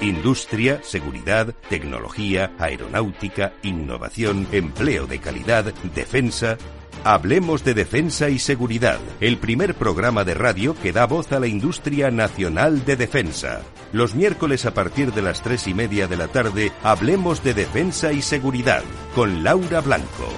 Industria, 0.00 0.80
seguridad, 0.82 1.54
tecnología, 1.68 2.52
aeronáutica, 2.58 3.54
innovación, 3.62 4.46
empleo 4.52 5.06
de 5.06 5.18
calidad, 5.18 5.72
defensa. 5.94 6.58
Hablemos 7.04 7.64
de 7.64 7.74
defensa 7.74 8.28
y 8.28 8.38
seguridad, 8.38 8.98
el 9.20 9.38
primer 9.38 9.74
programa 9.74 10.24
de 10.24 10.34
radio 10.34 10.74
que 10.82 10.92
da 10.92 11.06
voz 11.06 11.32
a 11.32 11.40
la 11.40 11.46
industria 11.46 12.10
nacional 12.10 12.84
de 12.84 12.96
defensa. 12.96 13.62
Los 13.92 14.14
miércoles 14.14 14.66
a 14.66 14.74
partir 14.74 15.12
de 15.12 15.22
las 15.22 15.40
tres 15.42 15.66
y 15.66 15.74
media 15.74 16.08
de 16.08 16.16
la 16.16 16.28
tarde, 16.28 16.72
hablemos 16.82 17.42
de 17.42 17.54
defensa 17.54 18.12
y 18.12 18.22
seguridad 18.22 18.82
con 19.14 19.44
Laura 19.44 19.80
Blanco, 19.80 20.28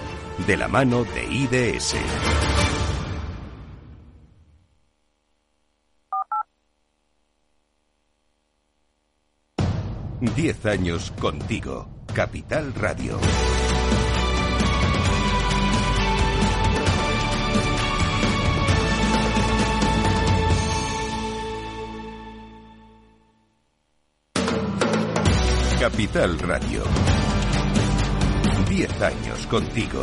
de 0.46 0.56
la 0.56 0.68
mano 0.68 1.04
de 1.04 1.24
IDS. 1.24 1.96
Diez 10.20 10.66
años 10.66 11.12
contigo. 11.20 11.88
Capital 12.12 12.74
Radio. 12.74 13.20
Capital 25.78 26.38
Radio. 26.40 26.82
Diez 28.68 29.00
años 29.00 29.46
contigo. 29.46 30.02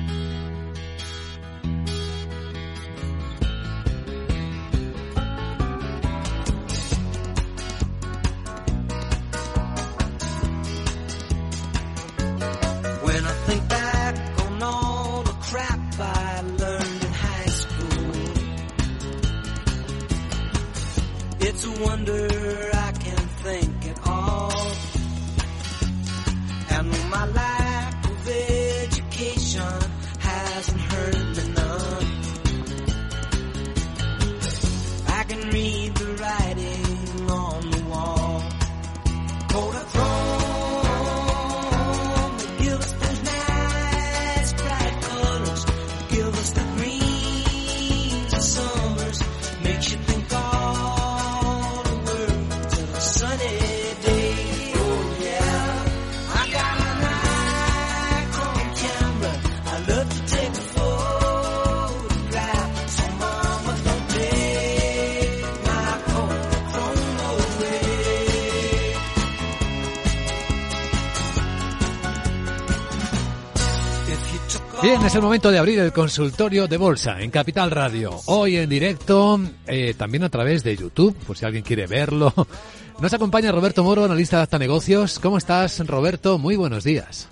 Es 75.11 75.15
el 75.15 75.23
momento 75.23 75.51
de 75.51 75.59
abrir 75.59 75.77
el 75.79 75.91
consultorio 75.91 76.69
de 76.69 76.77
bolsa 76.77 77.21
en 77.21 77.31
Capital 77.31 77.69
Radio. 77.69 78.17
Hoy 78.27 78.55
en 78.55 78.69
directo, 78.69 79.37
eh, 79.67 79.93
también 79.97 80.23
a 80.23 80.29
través 80.29 80.63
de 80.63 80.77
YouTube, 80.77 81.13
por 81.27 81.37
si 81.37 81.43
alguien 81.43 81.65
quiere 81.65 81.85
verlo. 81.85 82.33
Nos 83.01 83.13
acompaña 83.13 83.51
Roberto 83.51 83.83
Moro, 83.83 84.05
analista 84.05 84.37
de 84.37 84.43
Acta 84.43 84.57
Negocios. 84.57 85.19
¿Cómo 85.19 85.37
estás, 85.37 85.85
Roberto? 85.85 86.37
Muy 86.37 86.55
buenos 86.55 86.85
días. 86.85 87.27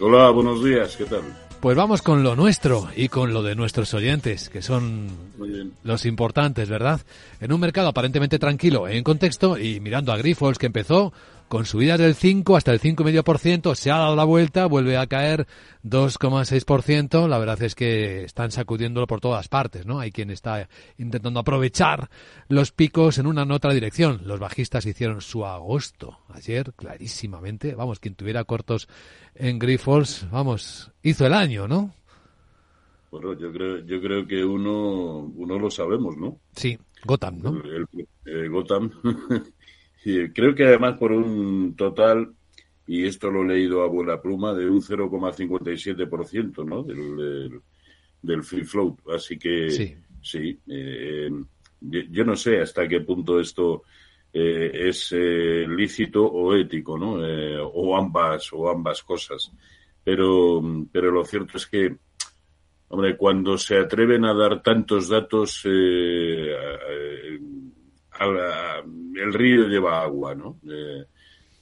Hola, 0.00 0.30
buenos 0.30 0.64
días, 0.64 0.96
¿qué 0.96 1.04
tal? 1.04 1.22
Pues 1.60 1.76
vamos 1.76 2.02
con 2.02 2.24
lo 2.24 2.34
nuestro 2.34 2.88
y 2.96 3.08
con 3.08 3.32
lo 3.32 3.44
de 3.44 3.54
nuestros 3.54 3.94
oyentes, 3.94 4.48
que 4.48 4.60
son 4.60 5.08
los 5.84 6.04
importantes, 6.04 6.68
¿verdad? 6.68 7.00
En 7.40 7.52
un 7.52 7.60
mercado 7.60 7.86
aparentemente 7.86 8.40
tranquilo 8.40 8.88
en 8.88 9.04
contexto 9.04 9.56
y 9.56 9.78
mirando 9.78 10.12
a 10.12 10.16
Grifols 10.16 10.58
que 10.58 10.66
empezó 10.66 11.12
con 11.48 11.64
subidas 11.64 11.98
del 11.98 12.14
5 12.14 12.56
hasta 12.56 12.72
el 12.72 12.80
5,5%, 12.80 13.74
se 13.74 13.90
ha 13.90 13.96
dado 13.98 14.14
la 14.16 14.24
vuelta, 14.24 14.66
vuelve 14.66 14.96
a 14.98 15.06
caer 15.06 15.46
2,6%. 15.82 17.26
La 17.26 17.38
verdad 17.38 17.62
es 17.62 17.74
que 17.74 18.24
están 18.24 18.50
sacudiéndolo 18.50 19.06
por 19.06 19.20
todas 19.20 19.48
partes, 19.48 19.86
¿no? 19.86 19.98
Hay 19.98 20.12
quien 20.12 20.30
está 20.30 20.68
intentando 20.98 21.40
aprovechar 21.40 22.10
los 22.48 22.72
picos 22.72 23.18
en 23.18 23.26
una 23.26 23.42
en 23.42 23.50
otra 23.52 23.72
dirección. 23.72 24.20
Los 24.24 24.40
bajistas 24.40 24.86
hicieron 24.86 25.20
su 25.20 25.46
agosto 25.46 26.18
ayer, 26.28 26.72
clarísimamente. 26.74 27.74
Vamos, 27.74 27.98
quien 27.98 28.14
tuviera 28.14 28.44
cortos 28.44 28.88
en 29.34 29.58
Grifols, 29.58 30.26
vamos, 30.30 30.90
hizo 31.02 31.26
el 31.26 31.32
año, 31.34 31.66
¿no? 31.66 31.94
Bueno, 33.10 33.32
yo 33.38 33.50
creo, 33.52 33.78
yo 33.86 34.02
creo 34.02 34.26
que 34.26 34.44
uno, 34.44 35.20
uno 35.34 35.58
lo 35.58 35.70
sabemos, 35.70 36.14
¿no? 36.18 36.36
Sí, 36.54 36.78
Gotham, 37.04 37.38
¿no? 37.40 37.50
El, 37.64 37.86
el- 37.94 38.08
eh, 38.26 38.48
Gotham. 38.48 38.90
creo 40.34 40.54
que 40.54 40.64
además 40.64 40.96
por 40.98 41.12
un 41.12 41.74
total, 41.76 42.32
y 42.86 43.04
esto 43.06 43.30
lo 43.30 43.42
he 43.42 43.48
leído 43.48 43.82
a 43.82 43.88
buena 43.88 44.20
pluma, 44.20 44.54
de 44.54 44.68
un 44.68 44.80
0,57%, 44.82 46.64
¿no? 46.64 46.82
Del, 46.82 47.16
del, 47.16 47.60
del 48.22 48.42
free 48.42 48.64
float. 48.64 48.98
Así 49.14 49.38
que 49.38 49.70
Sí. 49.70 49.94
sí, 50.22 50.58
eh, 50.68 51.30
yo, 51.80 52.00
yo 52.10 52.24
no 52.24 52.34
sé 52.36 52.60
hasta 52.60 52.88
qué 52.88 53.00
punto 53.00 53.38
esto 53.40 53.82
eh, 54.32 54.70
es 54.88 55.12
eh, 55.12 55.66
lícito 55.68 56.24
o 56.26 56.54
ético, 56.54 56.98
¿no? 56.98 57.24
Eh, 57.26 57.58
o 57.60 57.96
ambas, 57.96 58.52
o 58.52 58.68
ambas 58.70 59.02
cosas. 59.02 59.50
Pero, 60.04 60.62
pero 60.90 61.10
lo 61.10 61.24
cierto 61.24 61.56
es 61.56 61.66
que 61.66 61.96
Hombre, 62.90 63.18
cuando 63.18 63.58
se 63.58 63.76
atreven 63.76 64.24
a 64.24 64.32
dar 64.32 64.62
tantos 64.62 65.10
datos, 65.10 65.60
eh, 65.66 66.54
a 68.12 68.26
la- 68.26 68.77
el 69.28 69.34
río 69.34 69.68
lleva 69.68 70.02
agua, 70.02 70.34
¿no? 70.34 70.58
Eh, 70.68 71.04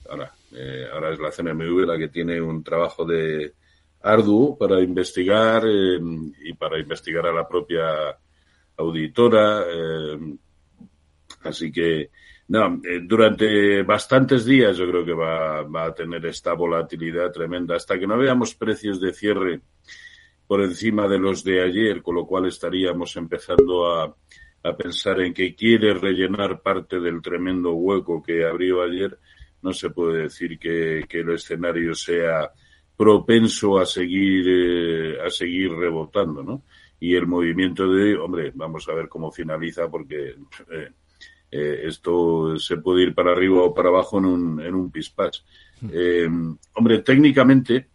ahora, 0.08 1.12
es 1.12 1.18
la 1.18 1.30
CNMV 1.30 1.86
la 1.86 1.98
que 1.98 2.08
tiene 2.08 2.40
un 2.40 2.62
trabajo 2.62 3.04
de 3.04 3.52
arduo 4.02 4.56
para 4.56 4.80
investigar 4.80 5.64
eh, 5.66 5.98
y 6.44 6.52
para 6.54 6.78
investigar 6.78 7.26
a 7.26 7.32
la 7.32 7.46
propia 7.46 8.16
auditora. 8.76 9.64
eh, 9.68 10.36
así 11.42 11.72
que, 11.72 12.10
No, 12.48 12.80
durante 13.02 13.82
bastantes 13.82 14.44
días 14.44 14.76
yo 14.76 14.88
creo 14.88 15.04
que 15.04 15.12
va, 15.12 15.62
va 15.62 15.86
a 15.86 15.94
tener 15.94 16.24
esta 16.26 16.54
volatilidad 16.54 17.32
tremenda 17.32 17.74
hasta 17.74 17.98
que 17.98 18.06
no 18.06 18.16
veamos 18.16 18.54
precios 18.54 19.00
de 19.00 19.12
cierre 19.12 19.60
por 20.46 20.62
encima 20.62 21.08
de 21.08 21.18
los 21.18 21.42
de 21.42 21.62
ayer, 21.62 22.02
con 22.02 22.14
lo 22.14 22.24
cual 22.24 22.46
estaríamos 22.46 23.16
empezando 23.16 23.92
a, 23.92 24.14
a 24.68 24.76
pensar 24.76 25.20
en 25.20 25.32
que 25.32 25.54
quiere 25.54 25.94
rellenar 25.94 26.60
parte 26.62 27.00
del 27.00 27.22
tremendo 27.22 27.72
hueco 27.72 28.22
que 28.22 28.44
abrió 28.44 28.82
ayer. 28.82 29.18
No 29.62 29.72
se 29.72 29.90
puede 29.90 30.22
decir 30.22 30.58
que, 30.58 31.04
que 31.08 31.20
el 31.20 31.30
escenario 31.30 31.94
sea 31.94 32.50
propenso 32.96 33.78
a 33.78 33.86
seguir 33.86 34.44
eh, 34.48 35.18
a 35.24 35.30
seguir 35.30 35.72
rebotando, 35.72 36.42
¿no? 36.42 36.62
Y 36.98 37.14
el 37.14 37.26
movimiento 37.26 37.90
de, 37.90 38.16
hombre, 38.16 38.52
vamos 38.54 38.88
a 38.88 38.94
ver 38.94 39.08
cómo 39.08 39.30
finaliza 39.30 39.88
porque 39.88 40.36
eh, 40.70 40.90
eh, 41.50 41.80
esto 41.84 42.58
se 42.58 42.78
puede 42.78 43.04
ir 43.04 43.14
para 43.14 43.32
arriba 43.32 43.62
o 43.62 43.74
para 43.74 43.90
abajo 43.90 44.18
en 44.18 44.24
un, 44.24 44.60
en 44.60 44.74
un 44.74 44.90
pispás. 44.90 45.44
Eh, 45.90 46.28
hombre, 46.74 46.98
técnicamente, 47.00 47.88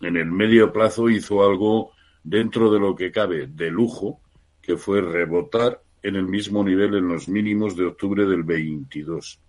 en 0.00 0.16
el 0.16 0.26
medio 0.26 0.72
plazo 0.72 1.08
hizo 1.08 1.44
algo 1.44 1.92
dentro 2.22 2.70
de 2.70 2.80
lo 2.80 2.94
que 2.94 3.12
cabe 3.12 3.46
de 3.46 3.70
lujo, 3.70 4.20
que 4.60 4.76
fue 4.76 5.00
rebotar 5.00 5.80
en 6.06 6.14
el 6.14 6.26
mismo 6.26 6.62
nivel 6.62 6.94
en 6.94 7.08
los 7.08 7.28
mínimos 7.28 7.76
de 7.76 7.86
octubre 7.86 8.24
del 8.24 8.44
22. 8.44 9.40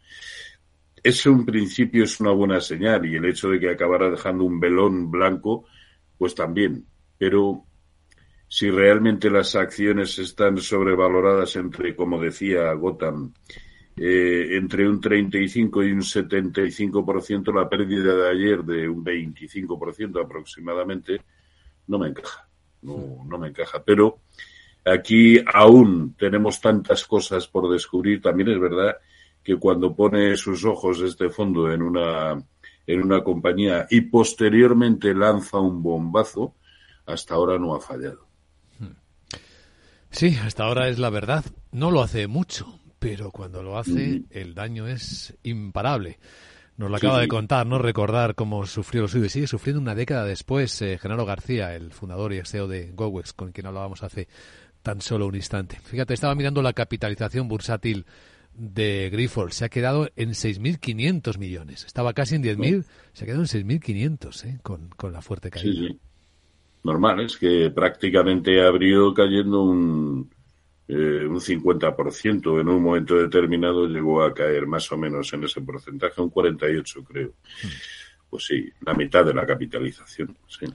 Eso 1.03 1.29
en 1.29 1.45
principio 1.45 2.03
es 2.03 2.19
una 2.19 2.31
buena 2.31 2.59
señal 2.59 3.05
y 3.05 3.15
el 3.15 3.25
hecho 3.25 3.49
de 3.49 3.59
que 3.59 3.69
acabara 3.69 4.09
dejando 4.09 4.43
un 4.43 4.59
velón 4.59 5.11
blanco, 5.11 5.65
pues 6.17 6.33
también. 6.33 6.83
Pero 7.15 7.63
si 8.47 8.71
realmente 8.71 9.29
las 9.29 9.55
acciones 9.55 10.17
están 10.17 10.57
sobrevaloradas 10.57 11.55
entre, 11.57 11.95
como 11.95 12.19
decía 12.19 12.73
Gotham, 12.73 13.33
eh, 13.95 14.57
entre 14.57 14.89
un 14.89 14.99
35 14.99 15.83
y 15.83 15.91
un 15.91 16.01
75%, 16.01 17.53
la 17.53 17.69
pérdida 17.69 18.15
de 18.15 18.29
ayer 18.31 18.63
de 18.63 18.89
un 18.89 19.05
25% 19.05 20.23
aproximadamente, 20.23 21.21
no 21.85 21.99
me 21.99 22.07
encaja. 22.07 22.49
No, 22.81 23.23
no 23.27 23.37
me 23.37 23.49
encaja. 23.49 23.83
Pero 23.83 24.21
aquí 24.91 25.39
aún 25.53 26.15
tenemos 26.17 26.61
tantas 26.61 27.05
cosas 27.05 27.47
por 27.47 27.71
descubrir. 27.71 28.21
También 28.21 28.49
es 28.49 28.59
verdad 28.59 28.97
que 29.43 29.55
cuando 29.57 29.95
pone 29.95 30.35
sus 30.35 30.65
ojos 30.65 31.01
este 31.01 31.29
fondo 31.29 31.71
en 31.71 31.81
una, 31.81 32.41
en 32.85 33.01
una 33.01 33.23
compañía 33.23 33.87
y 33.89 34.01
posteriormente 34.01 35.13
lanza 35.13 35.57
un 35.59 35.81
bombazo, 35.81 36.55
hasta 37.05 37.35
ahora 37.35 37.57
no 37.57 37.75
ha 37.75 37.79
fallado. 37.79 38.27
Sí, 40.09 40.35
hasta 40.41 40.63
ahora 40.63 40.87
es 40.89 40.99
la 40.99 41.09
verdad. 41.09 41.45
No 41.71 41.91
lo 41.91 42.01
hace 42.01 42.27
mucho, 42.27 42.79
pero 42.99 43.31
cuando 43.31 43.61
lo 43.61 43.77
hace, 43.77 44.23
el 44.31 44.55
daño 44.55 44.87
es 44.87 45.37
imparable. 45.43 46.17
Nos 46.77 46.91
lo 46.91 46.97
Sí, 46.97 47.05
acaba 47.07 47.21
de 47.21 47.27
contar, 47.27 47.65
¿no? 47.65 47.77
Recordar 47.79 48.35
cómo 48.35 48.65
sufrió 48.67 49.01
lo 49.03 49.07
suyo 49.07 49.25
y 49.25 49.29
sigue 49.29 49.47
sufriendo 49.47 49.81
una 49.81 49.95
década 49.95 50.25
después. 50.25 50.81
Eh, 50.81 50.97
Genaro 50.99 51.25
García, 51.25 51.75
el 51.75 51.91
fundador 51.91 52.33
y 52.33 52.41
CEO 52.45 52.67
de 52.67 52.91
GoWex, 52.93 53.33
con 53.33 53.51
quien 53.51 53.67
hablábamos 53.67 54.03
hace 54.03 54.27
tan 54.87 55.01
solo 55.01 55.27
un 55.27 55.35
instante. 55.35 55.77
Fíjate, 55.83 56.13
estaba 56.13 56.33
mirando 56.33 56.61
la 56.61 56.71
capitalización 56.71 57.49
bursátil 57.49 58.05
de 58.53 59.09
Grifols. 59.11 59.55
Se 59.55 59.65
ha 59.65 59.69
quedado 59.69 60.09
en 60.15 60.29
6.500 60.29 61.37
millones. 61.37 61.83
Estaba 61.83 62.13
casi 62.13 62.35
en 62.35 62.43
10.000. 62.43 62.85
Se 63.11 63.25
ha 63.25 63.27
quedado 63.27 63.41
en 63.41 63.47
6.500, 63.47 64.45
¿eh? 64.45 64.59
Con, 64.63 64.87
con 64.95 65.11
la 65.11 65.21
fuerte 65.21 65.49
caída. 65.49 65.73
Sí, 65.73 65.87
sí. 65.89 65.99
Normal, 66.85 67.19
es 67.19 67.35
que 67.35 67.69
prácticamente 67.69 68.65
abrió 68.65 69.13
cayendo 69.13 69.63
un, 69.63 70.29
eh, 70.87 71.25
un 71.27 71.41
50%. 71.41 72.61
En 72.61 72.69
un 72.69 72.81
momento 72.81 73.17
determinado 73.17 73.87
llegó 73.87 74.23
a 74.23 74.33
caer 74.33 74.67
más 74.67 74.89
o 74.93 74.97
menos 74.97 75.33
en 75.33 75.43
ese 75.43 75.59
porcentaje, 75.59 76.21
un 76.21 76.29
48 76.29 77.03
creo. 77.03 77.33
Pues 78.29 78.45
sí, 78.45 78.71
la 78.85 78.93
mitad 78.93 79.25
de 79.25 79.33
la 79.33 79.45
capitalización. 79.45 80.37
Sí. 80.47 80.65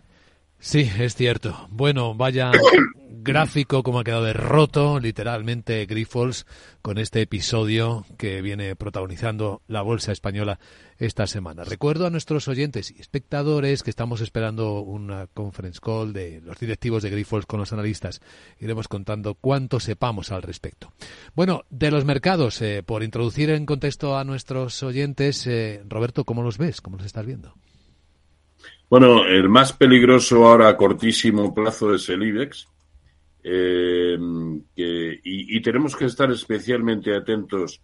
Sí, 0.59 0.91
es 0.99 1.15
cierto. 1.15 1.67
Bueno, 1.71 2.15
vaya 2.15 2.53
gráfico 3.23 3.83
como 3.83 4.01
ha 4.01 4.05
quedado 4.05 4.25
derroto, 4.25 4.99
literalmente, 4.99 5.85
Grifols, 5.87 6.47
con 6.81 6.99
este 6.99 7.21
episodio 7.23 8.05
que 8.19 8.43
viene 8.43 8.77
protagonizando 8.77 9.63
la 9.69 9.83
bolsa 9.83 10.13
española 10.13 10.59
esta 10.99 11.27
semana. 11.27 11.65
Recuerdo 11.65 12.07
a 12.07 12.11
nuestros 12.11 12.49
oyentes 12.49 12.91
y 12.91 13.01
espectadores 13.01 13.83
que 13.83 13.91
estamos 13.91 14.21
esperando 14.21 14.81
una 14.81 15.27
conference 15.29 15.81
call 15.81 16.13
de 16.13 16.41
los 16.41 16.59
directivos 16.59 17.03
de 17.03 17.11
Grifols 17.11 17.47
con 17.47 17.61
los 17.61 17.73
analistas. 17.73 18.21
Iremos 18.59 18.89
contando 18.89 19.35
cuánto 19.35 19.81
sepamos 19.81 20.33
al 20.33 20.43
respecto. 20.43 20.93
Bueno, 21.35 21.65
de 21.71 21.91
los 21.91 22.05
mercados, 22.05 22.61
eh, 22.63 22.83
por 22.85 23.03
introducir 23.03 23.51
en 23.51 23.67
contexto 23.67 24.17
a 24.17 24.25
nuestros 24.25 24.83
oyentes, 24.83 25.47
eh, 25.47 25.83
Roberto, 25.89 26.25
¿cómo 26.25 26.43
los 26.43 26.59
ves? 26.59 26.81
¿Cómo 26.81 26.97
los 26.97 27.07
estás 27.07 27.27
viendo? 27.27 27.55
Bueno, 28.89 29.25
el 29.25 29.49
más 29.49 29.73
peligroso 29.73 30.47
ahora 30.47 30.69
a 30.69 30.77
cortísimo 30.77 31.55
plazo 31.55 31.95
es 31.95 32.09
el 32.11 32.23
IBEX. 32.25 32.69
Eh, 33.45 34.19
que- 34.75 35.21
y, 35.25 35.61
tenemos 35.63 35.97
que 35.97 36.05
estar 36.07 36.31
especialmente 36.31 37.15
atentos 37.15 37.81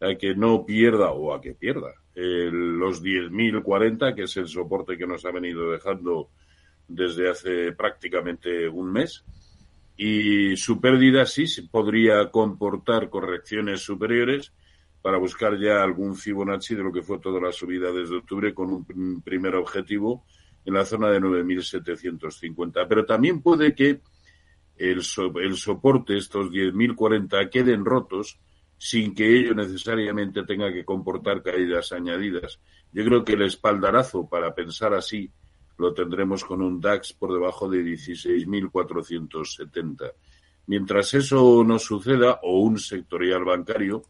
a 0.00 0.14
que 0.14 0.34
no 0.34 0.64
pierda 0.64 1.10
o 1.12 1.34
a 1.34 1.40
que 1.40 1.54
pierda 1.54 1.92
el- 2.14 2.78
los 2.78 3.02
10.040, 3.02 4.14
que 4.14 4.22
es 4.24 4.36
el 4.36 4.46
soporte 4.48 4.96
que 4.96 5.06
nos 5.06 5.24
ha 5.24 5.30
venido 5.30 5.70
dejando 5.70 6.28
desde 6.88 7.28
hace 7.28 7.72
prácticamente 7.72 8.68
un 8.68 8.92
mes. 8.92 9.24
Y 9.96 10.56
su 10.56 10.80
pérdida 10.80 11.26
sí 11.26 11.44
podría 11.70 12.30
comportar 12.30 13.10
correcciones 13.10 13.80
superiores 13.82 14.52
para 15.02 15.18
buscar 15.18 15.58
ya 15.58 15.82
algún 15.82 16.14
Fibonacci 16.16 16.74
de 16.74 16.82
lo 16.82 16.92
que 16.92 17.02
fue 17.02 17.18
toda 17.18 17.40
la 17.40 17.52
subida 17.52 17.90
desde 17.92 18.16
octubre 18.16 18.54
con 18.54 18.70
un 18.72 18.84
prim- 18.84 19.20
primer 19.22 19.54
objetivo 19.56 20.24
en 20.64 20.74
la 20.74 20.84
zona 20.84 21.08
de 21.10 21.20
9.750. 21.20 22.86
Pero 22.88 23.04
también 23.06 23.40
puede 23.42 23.74
que 23.74 24.00
el, 24.80 25.02
so- 25.02 25.38
el 25.38 25.56
soporte, 25.56 26.16
estos 26.16 26.50
10.040, 26.50 27.50
queden 27.50 27.84
rotos 27.84 28.38
sin 28.76 29.14
que 29.14 29.38
ello 29.38 29.54
necesariamente 29.54 30.42
tenga 30.44 30.72
que 30.72 30.84
comportar 30.86 31.42
caídas 31.42 31.92
añadidas. 31.92 32.58
Yo 32.92 33.04
creo 33.04 33.24
que 33.24 33.34
el 33.34 33.42
espaldarazo 33.42 34.26
para 34.28 34.54
pensar 34.54 34.94
así 34.94 35.30
lo 35.76 35.92
tendremos 35.92 36.44
con 36.44 36.62
un 36.62 36.80
DAX 36.80 37.12
por 37.12 37.32
debajo 37.32 37.68
de 37.68 37.82
16.470. 37.84 40.12
Mientras 40.66 41.14
eso 41.14 41.62
no 41.64 41.78
suceda, 41.78 42.38
o 42.42 42.60
un 42.60 42.78
sectorial 42.78 43.44
bancario 43.44 44.02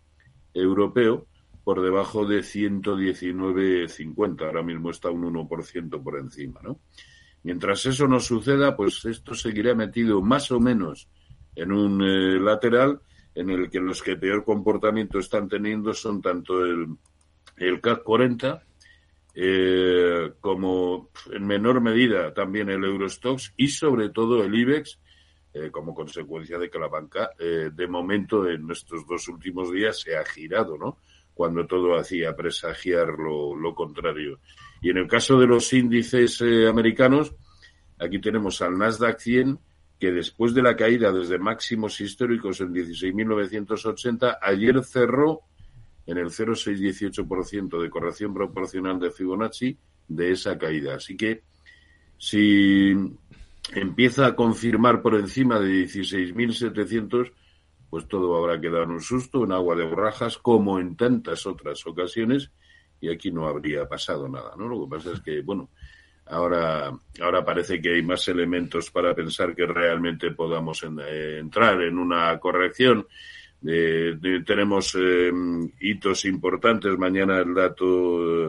europeo 0.55 1.27
por 1.65 1.81
debajo 1.83 2.25
de 2.27 2.41
119.50, 2.43 4.47
ahora 4.47 4.63
mismo 4.63 4.91
está 4.91 5.11
un 5.11 5.23
1% 5.23 6.03
por 6.03 6.19
encima, 6.19 6.61
¿no? 6.63 6.81
Mientras 7.43 7.87
eso 7.87 8.07
no 8.07 8.21
suceda, 8.21 8.77
pues 8.77 9.05
esto 9.05 9.35
seguirá 9.35 9.75
metido 9.75 10.21
más 10.21 10.51
o 10.51 10.61
menos 10.61 11.09
en 11.57 11.73
un 11.73 12.03
eh, 12.03 12.39
lateral 12.39 13.01
en 13.35 13.51
el 13.51 13.71
que 13.71 13.81
los 13.81 14.03
que 14.03 14.17
peor 14.17 14.45
comportamiento 14.45 15.19
están 15.19 15.49
teniendo 15.49 15.93
son 15.95 16.21
tanto 16.21 16.65
el, 16.65 16.87
el 17.57 17.81
CAC 17.81 18.03
40 18.03 18.63
eh, 19.35 20.33
como 20.41 21.11
en 21.31 21.47
menor 21.47 21.81
medida 21.81 22.35
también 22.35 22.69
el 22.69 22.85
Eurostox 22.85 23.55
y 23.57 23.69
sobre 23.69 24.09
todo 24.09 24.43
el 24.43 24.55
IBEX 24.55 24.99
eh, 25.53 25.71
como 25.71 25.95
consecuencia 25.95 26.59
de 26.59 26.69
que 26.69 26.79
la 26.79 26.89
banca 26.89 27.31
eh, 27.39 27.71
de 27.73 27.87
momento 27.87 28.49
en 28.49 28.71
estos 28.71 29.07
dos 29.07 29.29
últimos 29.29 29.73
días 29.73 30.01
se 30.01 30.17
ha 30.17 30.25
girado, 30.25 30.77
¿no? 30.77 30.99
Cuando 31.41 31.67
todo 31.67 31.99
hacía 31.99 32.37
presagiar 32.37 33.15
lo, 33.19 33.57
lo 33.57 33.75
contrario. 33.75 34.41
Y 34.83 34.91
en 34.91 34.99
el 34.99 35.09
caso 35.09 35.41
de 35.41 35.47
los 35.47 35.73
índices 35.73 36.39
eh, 36.43 36.69
americanos, 36.69 37.35
aquí 37.99 38.21
tenemos 38.21 38.61
al 38.61 38.77
Nasdaq 38.77 39.19
100 39.19 39.59
que 39.99 40.13
después 40.13 40.53
de 40.53 40.61
la 40.61 40.77
caída 40.77 41.11
desde 41.11 41.39
máximos 41.39 41.99
históricos 42.03 42.61
en 42.61 42.75
16.980, 42.75 44.37
ayer 44.43 44.85
cerró 44.85 45.41
en 46.05 46.19
el 46.19 46.27
0,618% 46.27 47.81
de 47.81 47.89
corrección 47.89 48.35
proporcional 48.35 49.01
de 49.01 49.11
Fibonacci 49.11 49.79
de 50.09 50.33
esa 50.33 50.59
caída. 50.59 50.97
Así 50.97 51.17
que 51.17 51.41
si 52.19 52.93
empieza 53.75 54.27
a 54.27 54.37
confirmar 54.37 55.01
por 55.01 55.15
encima 55.15 55.59
de 55.59 55.85
16.700, 55.87 57.33
pues 57.91 58.07
todo 58.09 58.37
habrá 58.37 58.61
que 58.61 58.71
dar 58.71 58.89
un 58.89 59.01
susto, 59.01 59.41
un 59.41 59.53
agua 59.53 59.75
de 59.77 59.85
borrajas, 59.85 60.39
como 60.39 60.79
en 60.79 60.97
tantas 60.97 61.45
otras 61.47 61.85
ocasiones, 61.87 62.51
y 63.01 63.11
aquí 63.11 63.31
no 63.33 63.47
habría 63.49 63.89
pasado 63.89 64.29
nada, 64.29 64.55
¿no? 64.57 64.69
Lo 64.69 64.85
que 64.85 64.91
pasa 64.97 65.13
es 65.13 65.21
que, 65.21 65.41
bueno, 65.43 65.71
ahora, 66.27 66.93
ahora 67.21 67.45
parece 67.45 67.81
que 67.81 67.95
hay 67.95 68.03
más 68.03 68.29
elementos 68.29 68.91
para 68.91 69.15
pensar 69.15 69.55
que 69.55 69.67
realmente 69.67 70.31
podamos 70.31 70.83
en- 70.85 71.01
eh, 71.01 71.39
entrar 71.41 71.81
en 71.83 71.99
una 71.99 72.39
corrección. 72.39 73.07
Eh, 73.67 74.15
de- 74.19 74.43
tenemos 74.45 74.95
eh, 74.99 75.33
hitos 75.81 76.25
importantes. 76.27 76.97
Mañana 76.97 77.39
el 77.41 77.53
dato 77.55 78.49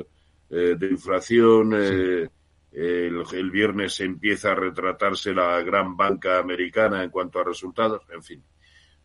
eh, 0.50 0.76
de 0.78 0.88
inflación. 0.90 1.74
eh, 1.76 2.28
el, 2.74 3.24
el 3.34 3.52
viernes 3.52 4.00
empieza 4.00 4.52
a 4.52 4.56
retratarse 4.56 5.34
la 5.34 5.62
gran 5.62 5.98
banca 5.98 6.40
americana 6.40 7.04
en 7.04 7.10
cuanto 7.10 7.40
a 7.40 7.44
resultados. 7.44 8.02
En 8.14 8.24
fin, 8.24 8.42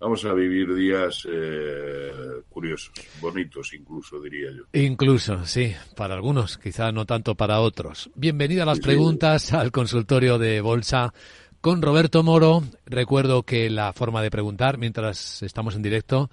vamos 0.00 0.24
a 0.24 0.32
vivir 0.34 0.74
días 0.74 1.26
eh, 1.30 2.10
curiosos, 2.48 2.92
bonitos 3.20 3.72
incluso, 3.74 4.20
diría 4.20 4.50
yo. 4.52 4.62
Incluso, 4.72 5.44
sí, 5.46 5.74
para 5.96 6.14
algunos, 6.14 6.58
quizá 6.58 6.90
no 6.92 7.04
tanto 7.06 7.34
para 7.34 7.60
otros. 7.60 8.10
Bienvenida 8.14 8.62
a 8.62 8.66
las 8.66 8.76
Sí, 8.78 8.82
sí. 8.82 8.86
preguntas 8.88 9.52
al 9.52 9.72
consultorio 9.72 10.38
de 10.38 10.60
Bolsa 10.60 11.12
con 11.60 11.82
Roberto 11.82 12.22
Moro. 12.22 12.62
Recuerdo 12.86 13.42
que 13.42 13.68
la 13.70 13.92
forma 13.92 14.22
de 14.22 14.30
preguntar 14.30 14.78
mientras 14.78 15.42
estamos 15.42 15.74
en 15.74 15.82
directo, 15.82 16.30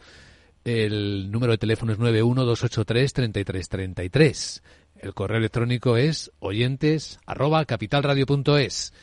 el 0.65 1.31
número 1.31 1.51
de 1.53 1.57
teléfono 1.57 1.91
es 1.93 1.99
912833333. 1.99 4.61
El 4.97 5.13
correo 5.13 5.37
electrónico 5.39 5.97
es 5.97 6.31
oyentes 6.39 7.19
arroba 7.25 7.65
capitalradio.es. 7.65 8.93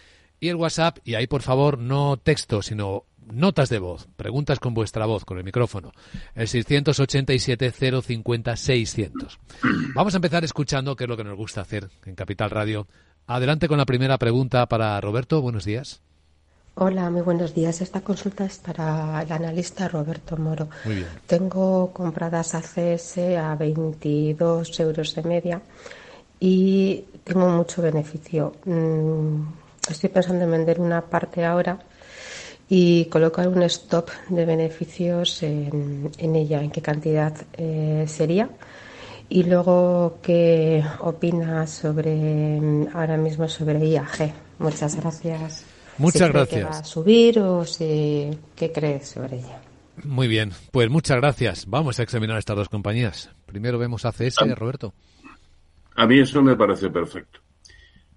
Y 0.40 0.48
el 0.48 0.56
WhatsApp, 0.56 0.98
y 1.04 1.14
ahí 1.14 1.26
por 1.26 1.42
favor 1.42 1.78
no 1.78 2.16
texto, 2.16 2.62
sino 2.62 3.04
notas 3.32 3.68
de 3.68 3.78
voz, 3.78 4.08
preguntas 4.16 4.58
con 4.58 4.74
vuestra 4.74 5.06
voz, 5.06 5.24
con 5.24 5.38
el 5.38 5.44
micrófono, 5.44 5.92
el 6.34 6.48
687-050-600. 6.48 9.38
Vamos 9.94 10.14
a 10.14 10.16
empezar 10.16 10.42
escuchando, 10.44 10.96
que 10.96 11.04
es 11.04 11.10
lo 11.10 11.16
que 11.16 11.24
nos 11.24 11.36
gusta 11.36 11.60
hacer 11.60 11.90
en 12.06 12.14
Capital 12.14 12.50
Radio. 12.50 12.86
Adelante 13.26 13.68
con 13.68 13.78
la 13.78 13.86
primera 13.86 14.18
pregunta 14.18 14.66
para 14.66 15.00
Roberto. 15.00 15.40
Buenos 15.42 15.64
días. 15.64 16.02
Hola, 16.74 17.10
muy 17.10 17.20
buenos 17.20 17.54
días. 17.54 17.80
Esta 17.82 18.00
consulta 18.00 18.44
es 18.44 18.58
para 18.58 19.22
el 19.22 19.30
analista 19.30 19.86
Roberto 19.88 20.36
Moro. 20.36 20.68
Muy 20.84 20.96
bien. 20.96 21.06
Tengo 21.26 21.92
compradas 21.92 22.54
ACS 22.54 23.18
a 23.38 23.54
22 23.56 24.80
euros 24.80 25.14
de 25.14 25.22
media 25.22 25.62
y 26.38 27.04
tengo 27.24 27.48
mucho 27.50 27.82
beneficio. 27.82 28.54
Mm, 28.64 29.42
Estoy 29.88 30.10
pensando 30.10 30.44
en 30.44 30.50
vender 30.50 30.80
una 30.80 31.00
parte 31.02 31.44
ahora 31.44 31.78
y 32.68 33.06
colocar 33.06 33.48
un 33.48 33.62
stop 33.64 34.10
de 34.28 34.44
beneficios 34.44 35.42
en, 35.42 36.10
en 36.18 36.36
ella. 36.36 36.62
¿En 36.62 36.70
qué 36.70 36.80
cantidad 36.82 37.34
eh, 37.56 38.04
sería? 38.06 38.48
Y 39.28 39.44
luego, 39.44 40.18
¿qué 40.22 40.84
opinas 41.00 41.70
sobre 41.70 42.60
mm, 42.60 42.88
ahora 42.94 43.16
mismo 43.16 43.48
sobre 43.48 43.84
IAG? 43.86 44.32
Muchas 44.58 44.96
gracias. 44.96 45.64
Muchas 45.98 46.28
Si 46.28 46.32
cree 46.32 46.46
que 46.46 46.60
gracias. 46.60 46.64
va 46.70 46.78
a 46.78 46.84
subir 46.84 47.38
o 47.40 47.64
si, 47.64 48.30
qué 48.56 48.72
crees 48.72 49.08
sobre 49.08 49.38
ella? 49.38 49.60
Muy 50.04 50.28
bien, 50.28 50.52
pues 50.70 50.88
muchas 50.90 51.18
gracias. 51.18 51.66
Vamos 51.66 51.98
a 52.00 52.02
examinar 52.02 52.38
estas 52.38 52.56
dos 52.56 52.68
compañías. 52.68 53.30
Primero 53.46 53.78
vemos 53.78 54.04
ACS, 54.04 54.36
Roberto. 54.56 54.94
A 55.96 56.06
mí 56.06 56.18
eso 56.18 56.40
me 56.42 56.56
parece 56.56 56.88
perfecto. 56.88 57.40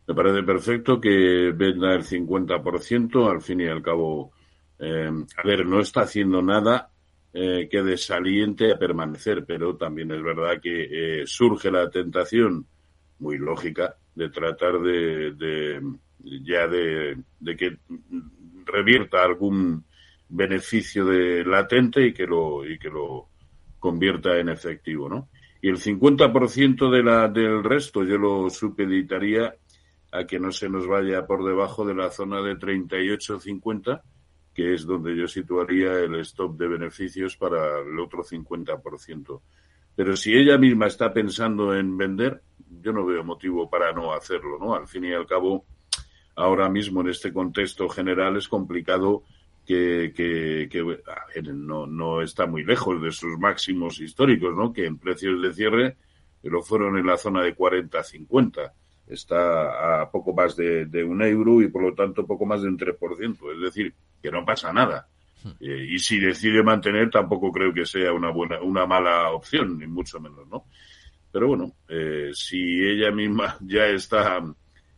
Me 0.08 0.14
parece 0.14 0.44
perfecto 0.44 1.00
que 1.00 1.52
venda 1.56 1.94
el 1.94 2.04
50%, 2.04 3.32
al 3.32 3.42
fin 3.42 3.62
y 3.62 3.68
al 3.68 3.82
cabo, 3.82 4.32
eh, 4.80 5.10
a 5.38 5.48
ver, 5.48 5.66
no 5.66 5.80
está 5.80 6.02
haciendo 6.02 6.42
nada 6.42 6.90
eh, 7.34 7.68
que 7.72 7.82
desaliente 7.82 8.72
a 8.72 8.78
permanecer, 8.78 9.46
pero 9.46 9.76
también 9.76 10.12
es 10.12 10.22
verdad 10.22 10.62
que 10.62 11.22
eh, 11.22 11.24
surge 11.26 11.72
la 11.72 11.90
tentación, 11.90 12.68
muy 13.20 13.38
lógica, 13.38 13.96
de 14.14 14.30
tratar 14.30 14.80
de, 14.82 15.32
de 15.32 15.82
ya 16.20 16.68
de, 16.68 17.18
de 17.40 17.56
que 17.56 17.78
revierta 18.66 19.24
algún 19.24 19.84
beneficio 20.30 21.06
de 21.06 21.44
latente 21.46 22.06
y 22.06 22.14
que 22.14 22.26
lo 22.26 22.66
y 22.66 22.78
que 22.78 22.90
lo 22.90 23.30
convierta 23.80 24.38
en 24.38 24.50
efectivo, 24.50 25.10
¿no? 25.10 25.30
Y 25.62 25.70
el 25.70 25.78
50% 25.78 26.92
de 26.92 27.04
la, 27.04 27.28
del 27.30 27.64
resto 27.64 28.04
yo 28.04 28.18
lo 28.18 28.50
supeditaría 28.50 29.56
a 30.14 30.28
que 30.28 30.40
no 30.40 30.52
se 30.52 30.70
nos 30.70 30.86
vaya 30.86 31.26
por 31.26 31.44
debajo 31.44 31.86
de 31.86 31.96
la 31.96 32.12
zona 32.12 32.40
de 32.42 32.56
38,50, 32.56 34.02
que 34.54 34.76
es 34.76 34.86
donde 34.86 35.18
yo 35.18 35.28
situaría 35.28 36.00
el 36.00 36.16
stop 36.20 36.56
de 36.56 36.68
beneficios 36.68 37.36
para 37.36 37.80
el 37.80 38.00
otro 38.00 38.24
50%. 38.24 39.42
Pero 39.96 40.16
si 40.16 40.34
ella 40.36 40.60
misma 40.60 40.86
está 40.86 41.12
pensando 41.12 41.76
en 41.76 41.98
vender, 41.98 42.44
yo 42.82 42.94
no 42.94 43.06
veo 43.06 43.24
motivo 43.24 43.68
para 43.68 43.92
no 43.92 44.14
hacerlo, 44.14 44.60
¿no? 44.60 44.76
Al 44.76 44.88
fin 44.88 45.06
y 45.06 45.14
al 45.14 45.26
cabo, 45.26 45.66
ahora 46.36 46.70
mismo 46.70 47.02
en 47.02 47.10
este 47.10 47.34
contexto 47.34 47.90
general 47.90 48.38
es 48.38 48.48
complicado 48.48 49.24
que, 49.66 50.70
a 51.08 51.34
ver, 51.34 51.56
no, 51.56 51.88
no 51.88 52.22
está 52.22 52.46
muy 52.46 52.64
lejos 52.64 53.02
de 53.02 53.12
sus 53.12 53.40
máximos 53.40 54.00
históricos, 54.00 54.56
¿no? 54.56 54.72
Que 54.74 54.86
en 54.86 55.00
precios 55.00 55.42
de 55.42 55.54
cierre 55.54 55.98
lo 56.44 56.62
fueron 56.62 57.00
en 57.00 57.08
la 57.08 57.18
zona 57.18 57.42
de 57.42 57.56
40-50. 57.56 58.74
Está 59.08 60.02
a 60.02 60.10
poco 60.12 60.34
más 60.34 60.56
de, 60.56 60.86
de, 60.86 61.04
un 61.04 61.22
euro 61.22 61.62
y 61.62 61.68
por 61.68 61.84
lo 61.84 61.94
tanto 61.94 62.26
poco 62.26 62.46
más 62.46 62.62
de 62.62 62.70
un 62.70 62.78
3%. 62.78 63.54
Es 63.56 63.62
decir, 63.62 63.94
que 64.22 64.32
no 64.32 64.46
pasa 64.46 64.72
nada. 64.74 65.08
Eh, 65.60 65.88
y 65.92 66.00
si 66.00 66.20
decide 66.20 66.64
mantener, 66.64 67.10
tampoco 67.10 67.52
creo 67.52 67.74
que 67.74 67.86
sea 67.86 68.14
una 68.14 68.30
buena, 68.32 68.62
una 68.62 68.86
mala 68.86 69.32
opción, 69.32 69.78
ni 69.78 69.86
mucho 69.88 70.20
menos, 70.22 70.48
¿no? 70.48 70.66
Pero 71.32 71.48
bueno, 71.50 71.74
eh, 71.90 72.30
si 72.34 72.58
ella 72.82 73.12
misma 73.12 73.58
ya 73.62 73.88
está 73.88 74.42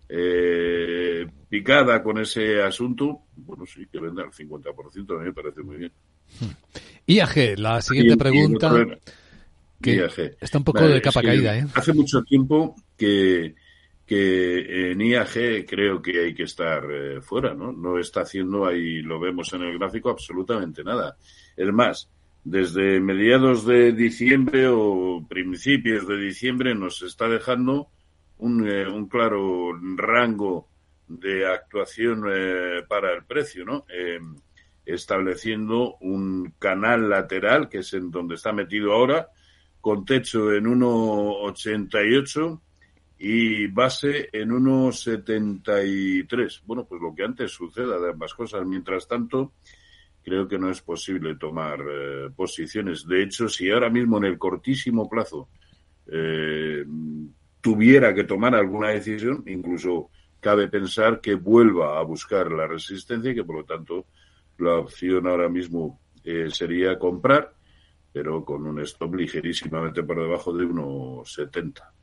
eh, 0.08 1.26
picada 1.50 2.04
con 2.04 2.20
ese 2.20 2.62
asunto, 2.62 3.22
bueno, 3.36 3.66
sí, 3.66 3.88
que 3.92 4.00
venda 4.00 4.24
el 4.24 4.32
50%, 4.32 5.16
a 5.16 5.20
mí 5.20 5.26
me 5.26 5.34
parece 5.34 5.62
muy 5.64 5.78
bien. 5.78 5.92
IAG, 7.08 7.58
la 7.58 7.82
siguiente 7.82 8.12
Y- 8.14 8.16
y 8.16 8.18
pregunta, 8.18 8.72
otra- 8.74 9.00
que 9.82 9.96
IAG. 9.96 10.38
está 10.42 10.58
un 10.60 10.64
poco 10.64 10.82
Vale, 10.82 10.94
de 10.96 11.02
capa 11.02 11.22
caída, 11.22 11.58
¿eh? 11.58 11.66
Hace 11.74 11.94
mucho 11.94 12.22
tiempo 12.24 12.76
que, 12.98 13.56
que 14.06 14.92
en 14.92 15.02
IAG 15.02 15.66
creo 15.68 16.02
que 16.02 16.20
hay 16.20 16.34
que 16.34 16.44
estar 16.44 16.84
eh, 16.92 17.22
fuera, 17.22 17.54
¿no? 17.54 17.72
No 17.72 17.98
está 17.98 18.22
haciendo, 18.22 18.66
ahí 18.66 19.02
lo 19.02 19.20
vemos 19.20 19.52
en 19.54 19.64
el 19.64 19.78
gráfico, 19.78 20.10
absolutamente 20.10 20.84
nada. 20.84 21.18
Es 21.58 21.72
más, 21.74 22.10
desde 22.44 23.00
mediados 23.00 23.66
de 23.66 23.92
diciembre 23.92 24.68
o 24.68 25.26
principios 25.28 26.08
de 26.08 26.18
diciembre 26.18 26.76
nos 26.76 27.02
está 27.02 27.28
dejando 27.28 27.90
un, 28.38 28.70
eh, 28.70 28.88
un 28.88 29.08
claro 29.08 29.74
rango 29.96 30.70
de 31.08 31.48
actuación 31.48 32.26
eh, 32.30 32.84
para 32.88 33.14
el 33.14 33.26
precio, 33.26 33.66
¿no? 33.66 33.86
Eh, 33.90 34.20
estableciendo 34.86 35.96
un 36.02 36.54
canal 36.60 37.10
lateral, 37.10 37.68
que 37.68 37.80
es 37.80 37.94
en 37.94 38.12
donde 38.12 38.36
está 38.36 38.52
metido 38.54 38.94
ahora, 38.94 39.30
con 39.82 40.06
techo 40.06 40.54
en 40.54 40.66
1,88 40.66 42.62
y 43.28 43.66
base 43.66 44.30
en 44.32 44.52
1,73. 44.52 46.62
Bueno, 46.64 46.86
pues 46.86 47.02
lo 47.02 47.16
que 47.16 47.24
antes 47.24 47.52
suceda 47.52 48.00
de 48.00 48.12
ambas 48.12 48.36
cosas. 48.36 48.64
Mientras 48.68 49.08
tanto, 49.08 49.54
creo 50.22 50.48
que 50.48 50.60
no 50.60 50.70
es 50.70 50.80
posible 50.82 51.36
tomar 51.36 51.80
eh, 51.80 52.30
posiciones. 52.36 53.08
De 53.08 53.24
hecho, 53.24 53.50
si 53.50 53.72
ahora 53.72 53.90
mismo 53.90 54.20
en 54.20 54.26
el 54.26 54.38
cortísimo 54.38 55.10
plazo 55.10 55.50
eh, 56.06 56.86
tuviera 57.62 58.14
que 58.14 58.26
tomar 58.26 58.54
alguna 58.54 58.90
decisión, 58.90 59.44
incluso 59.48 60.12
cabe 60.40 60.68
pensar 60.68 61.20
que 61.20 61.34
vuelva 61.34 62.00
a 62.00 62.04
buscar 62.04 62.52
la 62.52 62.68
resistencia 62.68 63.32
y 63.32 63.36
que 63.36 63.44
por 63.44 63.56
lo 63.56 63.66
tanto 63.66 64.06
la 64.60 64.76
opción 64.76 65.26
ahora 65.26 65.50
mismo 65.50 66.00
eh, 66.24 66.52
sería 66.52 67.00
comprar, 67.00 67.56
pero 68.14 68.46
con 68.46 68.68
un 68.68 68.82
stop 68.82 69.16
ligerísimamente 69.16 70.04
por 70.04 70.22
debajo 70.22 70.56
de 70.56 70.64
1,70. 70.64 71.96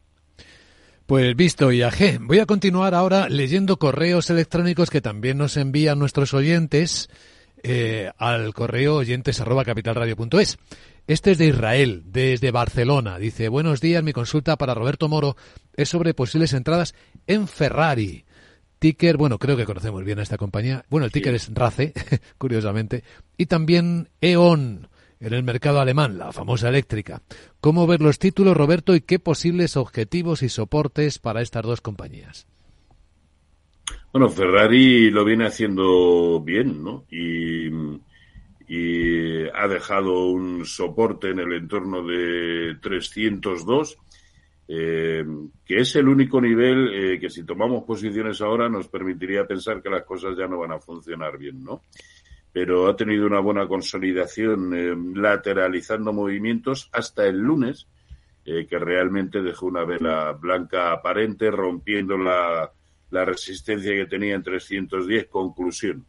Pues 1.07 1.35
visto 1.35 1.73
IAG, 1.73 2.21
voy 2.21 2.39
a 2.39 2.47
continuar 2.47 2.95
ahora 2.95 3.29
leyendo 3.29 3.77
correos 3.79 4.31
electrónicos 4.31 4.89
que 4.89 5.01
también 5.01 5.37
nos 5.37 5.57
envían 5.57 5.99
nuestros 5.99 6.33
oyentes 6.33 7.11
eh, 7.65 8.11
al 8.19 8.55
correo 8.55 8.97
oyentes 8.97 9.41
arroba 9.41 9.65
capitalradio.es. 9.65 10.59
Este 11.09 11.33
es 11.33 11.39
de 11.39 11.47
Israel, 11.47 12.05
desde 12.07 12.53
Barcelona. 12.53 13.19
Dice, 13.19 13.49
buenos 13.49 13.81
días, 13.81 14.05
mi 14.05 14.13
consulta 14.13 14.57
para 14.57 14.75
Roberto 14.75 15.09
Moro 15.09 15.37
es 15.77 15.89
sobre 15.89 16.15
posibles 16.15 16.53
entradas 16.53 16.95
en 17.27 17.49
Ferrari. 17.49 18.25
Ticker, 18.79 19.17
bueno, 19.17 19.39
creo 19.39 19.57
que 19.57 19.65
conocemos 19.65 20.05
bien 20.05 20.21
a 20.21 20.23
esta 20.23 20.39
compañía. 20.39 20.85
Bueno, 20.89 21.07
el 21.07 21.13
ticker 21.13 21.35
es 21.35 21.53
RACE, 21.53 21.93
curiosamente. 22.39 23.03
Y 23.37 23.47
también 23.47 24.09
E.ON, 24.21 24.89
en 25.23 25.33
el 25.33 25.45
mercado 25.45 25.81
alemán, 25.81 26.19
la 26.19 26.33
famosa 26.33 26.69
eléctrica. 26.69 27.23
¿Cómo 27.61 27.87
ver 27.87 28.03
los 28.03 28.19
títulos, 28.19 28.57
Roberto, 28.57 28.97
y 28.97 29.03
qué 29.03 29.21
posibles 29.21 29.77
objetivos 29.77 30.43
y 30.43 30.49
soportes 30.49 31.21
para 31.21 31.43
estas 31.43 31.63
dos 31.63 31.81
compañías? 31.81 32.49
Bueno, 34.13 34.29
Ferrari 34.29 35.11
lo 35.11 35.25
viene 35.25 35.47
haciendo 35.47 36.41
bien, 36.41 36.83
¿no? 36.83 37.05
Y, 37.11 37.71
ha 39.55 39.69
dejado 39.69 40.29
un 40.29 40.65
soporte 40.65 41.29
en 41.29 41.41
el 41.41 41.53
entorno 41.53 42.03
de 42.03 42.77
302, 42.81 43.99
eh, 44.67 45.25
que 45.67 45.77
es 45.77 45.95
el 45.97 46.09
único 46.09 46.41
nivel 46.41 46.89
eh, 46.95 47.21
que 47.21 47.29
si 47.29 47.45
tomamos 47.45 47.85
posiciones 47.85 48.41
ahora 48.41 48.71
nos 48.71 48.89
permitiría 48.89 49.47
pensar 49.47 49.83
que 49.83 49.91
las 49.91 50.05
cosas 50.05 50.39
ya 50.39 50.47
no 50.47 50.59
van 50.59 50.73
a 50.73 50.81
funcionar 50.81 51.37
bien, 51.37 51.63
¿no? 51.63 51.83
Pero 52.53 52.89
ha 52.89 52.97
tenido 52.97 53.27
una 53.27 53.41
buena 53.41 53.67
consolidación 53.67 54.75
eh, 54.75 54.95
lateralizando 55.15 56.13
movimientos 56.13 56.89
hasta 56.93 57.27
el 57.27 57.39
lunes, 57.39 57.89
eh, 58.45 58.67
que 58.69 58.79
realmente 58.79 59.41
dejó 59.43 59.67
una 59.67 59.85
vela 59.85 60.33
blanca 60.33 60.93
aparente, 60.93 61.51
rompiendo 61.51 62.19
la, 62.19 62.71
la 63.11 63.25
resistencia 63.25 63.93
que 63.93 64.07
tenía 64.07 64.35
en 64.35 64.43
310. 64.43 65.29
Conclusión. 65.29 66.05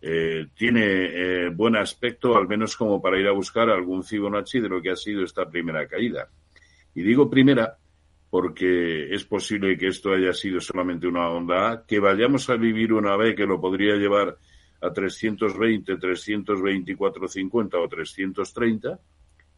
eh, 0.00 0.48
tiene 0.54 1.48
buen 1.50 1.76
aspecto, 1.76 2.36
al 2.36 2.46
menos 2.48 2.76
como 2.76 3.00
para 3.00 3.18
ir 3.18 3.26
a 3.26 3.32
buscar 3.32 3.70
algún 3.70 4.04
Fibonacci 4.04 4.60
de 4.60 4.68
lo 4.68 4.82
que 4.82 4.90
ha 4.90 4.96
sido 4.96 5.22
esta 5.24 5.48
primera 5.48 5.86
caída. 5.86 6.28
Y 6.94 7.02
digo 7.02 7.30
primera 7.30 7.78
porque 8.34 9.14
es 9.14 9.22
posible 9.22 9.78
que 9.78 9.86
esto 9.86 10.12
haya 10.12 10.32
sido 10.32 10.60
solamente 10.60 11.06
una 11.06 11.28
onda 11.28 11.70
A, 11.70 11.86
que 11.86 12.00
vayamos 12.00 12.50
a 12.50 12.56
vivir 12.56 12.92
una 12.92 13.16
B 13.16 13.36
que 13.36 13.46
lo 13.46 13.60
podría 13.60 13.94
llevar 13.94 14.38
a 14.84 14.92
320, 14.92 15.96
324, 15.96 17.28
50 17.28 17.78
o 17.78 17.88
330. 17.88 19.00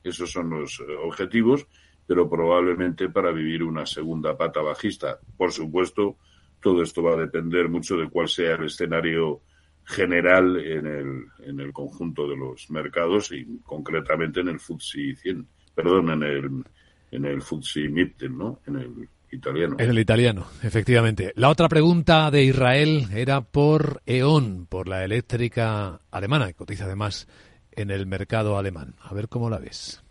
Esos 0.04 0.30
son 0.30 0.50
los 0.50 0.80
eh, 0.80 0.84
objetivos, 1.02 1.66
pero 2.06 2.30
probablemente 2.30 3.08
para 3.08 3.32
vivir 3.32 3.64
una 3.64 3.86
segunda 3.86 4.36
pata 4.36 4.62
bajista. 4.62 5.18
Por 5.36 5.50
supuesto, 5.52 6.16
todo 6.60 6.82
esto 6.82 7.02
va 7.02 7.14
a 7.14 7.16
depender 7.16 7.68
mucho 7.68 7.96
de 7.96 8.08
cuál 8.08 8.28
sea 8.28 8.54
el 8.54 8.66
escenario 8.66 9.42
general 9.84 10.56
en 10.56 10.86
el, 10.86 11.24
en 11.40 11.60
el 11.60 11.72
conjunto 11.72 12.28
de 12.28 12.36
los 12.36 12.70
mercados 12.70 13.32
y 13.32 13.60
concretamente 13.62 14.40
en 14.40 14.48
el 14.48 14.60
FTSE 14.60 15.16
100, 15.16 15.46
perdón, 15.74 16.10
en 16.10 16.22
el, 16.22 16.64
en 17.10 17.24
el 17.24 17.42
FTSE 17.42 17.88
MIPTEN, 17.88 18.36
¿no? 18.36 18.60
En 18.66 18.76
el 18.76 19.08
italiano. 19.36 19.76
En 19.78 19.90
el 19.90 19.98
italiano, 19.98 20.46
efectivamente. 20.62 21.32
La 21.36 21.48
otra 21.48 21.68
pregunta 21.68 22.30
de 22.30 22.44
Israel 22.44 23.08
era 23.14 23.40
por 23.40 24.02
E.ON, 24.06 24.66
por 24.66 24.88
la 24.88 25.04
eléctrica 25.04 26.00
alemana, 26.10 26.46
que 26.46 26.54
cotiza 26.54 26.84
además 26.84 27.28
en 27.72 27.90
el 27.90 28.06
mercado 28.06 28.58
alemán. 28.58 28.94
A 29.00 29.14
ver 29.14 29.28
cómo 29.28 29.50
la 29.50 29.58
ves. 29.58 30.02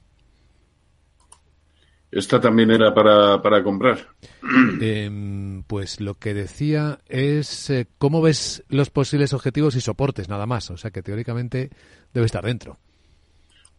Esta 2.12 2.40
también 2.40 2.72
era 2.72 2.94
para, 2.94 3.42
para 3.42 3.62
comprar. 3.62 4.08
Em, 4.80 5.64
pues 5.64 6.00
lo 6.00 6.14
que 6.14 6.34
decía 6.34 7.00
es 7.08 7.70
eh, 7.70 7.88
cómo 7.98 8.22
ves 8.22 8.64
los 8.70 8.90
posibles 8.90 9.34
objetivos 9.34 9.76
y 9.76 9.82
soportes, 9.82 10.30
nada 10.30 10.46
más. 10.46 10.72
O 10.72 10.78
sea 10.78 10.92
que 10.92 11.04
teóricamente 11.04 11.72
debe 12.14 12.26
estar 12.26 12.46
dentro. 12.46 12.78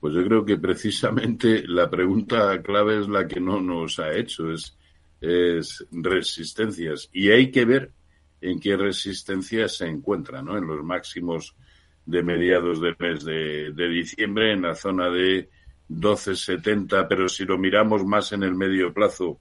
Pues 0.00 0.14
yo 0.14 0.22
creo 0.24 0.44
que 0.44 0.58
precisamente 0.58 1.64
la 1.66 1.88
pregunta 1.88 2.60
clave 2.62 3.00
es 3.00 3.08
la 3.08 3.26
que 3.26 3.40
no 3.40 3.60
nos 3.62 3.98
ha 3.98 4.12
hecho, 4.12 4.52
es, 4.52 4.76
es 5.26 5.86
resistencias. 5.90 7.08
Y 7.12 7.30
hay 7.30 7.50
que 7.50 7.64
ver 7.64 7.92
en 8.40 8.60
qué 8.60 8.76
resistencias 8.76 9.76
se 9.76 9.86
encuentra, 9.86 10.42
¿no? 10.42 10.56
En 10.56 10.66
los 10.66 10.82
máximos 10.84 11.56
de 12.04 12.22
mediados 12.22 12.80
del 12.80 12.96
mes 12.98 13.24
de, 13.24 13.72
de 13.72 13.88
diciembre, 13.88 14.52
en 14.52 14.62
la 14.62 14.74
zona 14.74 15.10
de 15.10 15.48
12,70, 15.88 17.06
pero 17.08 17.28
si 17.28 17.44
lo 17.44 17.58
miramos 17.58 18.04
más 18.04 18.32
en 18.32 18.42
el 18.42 18.54
medio 18.54 18.92
plazo, 18.92 19.40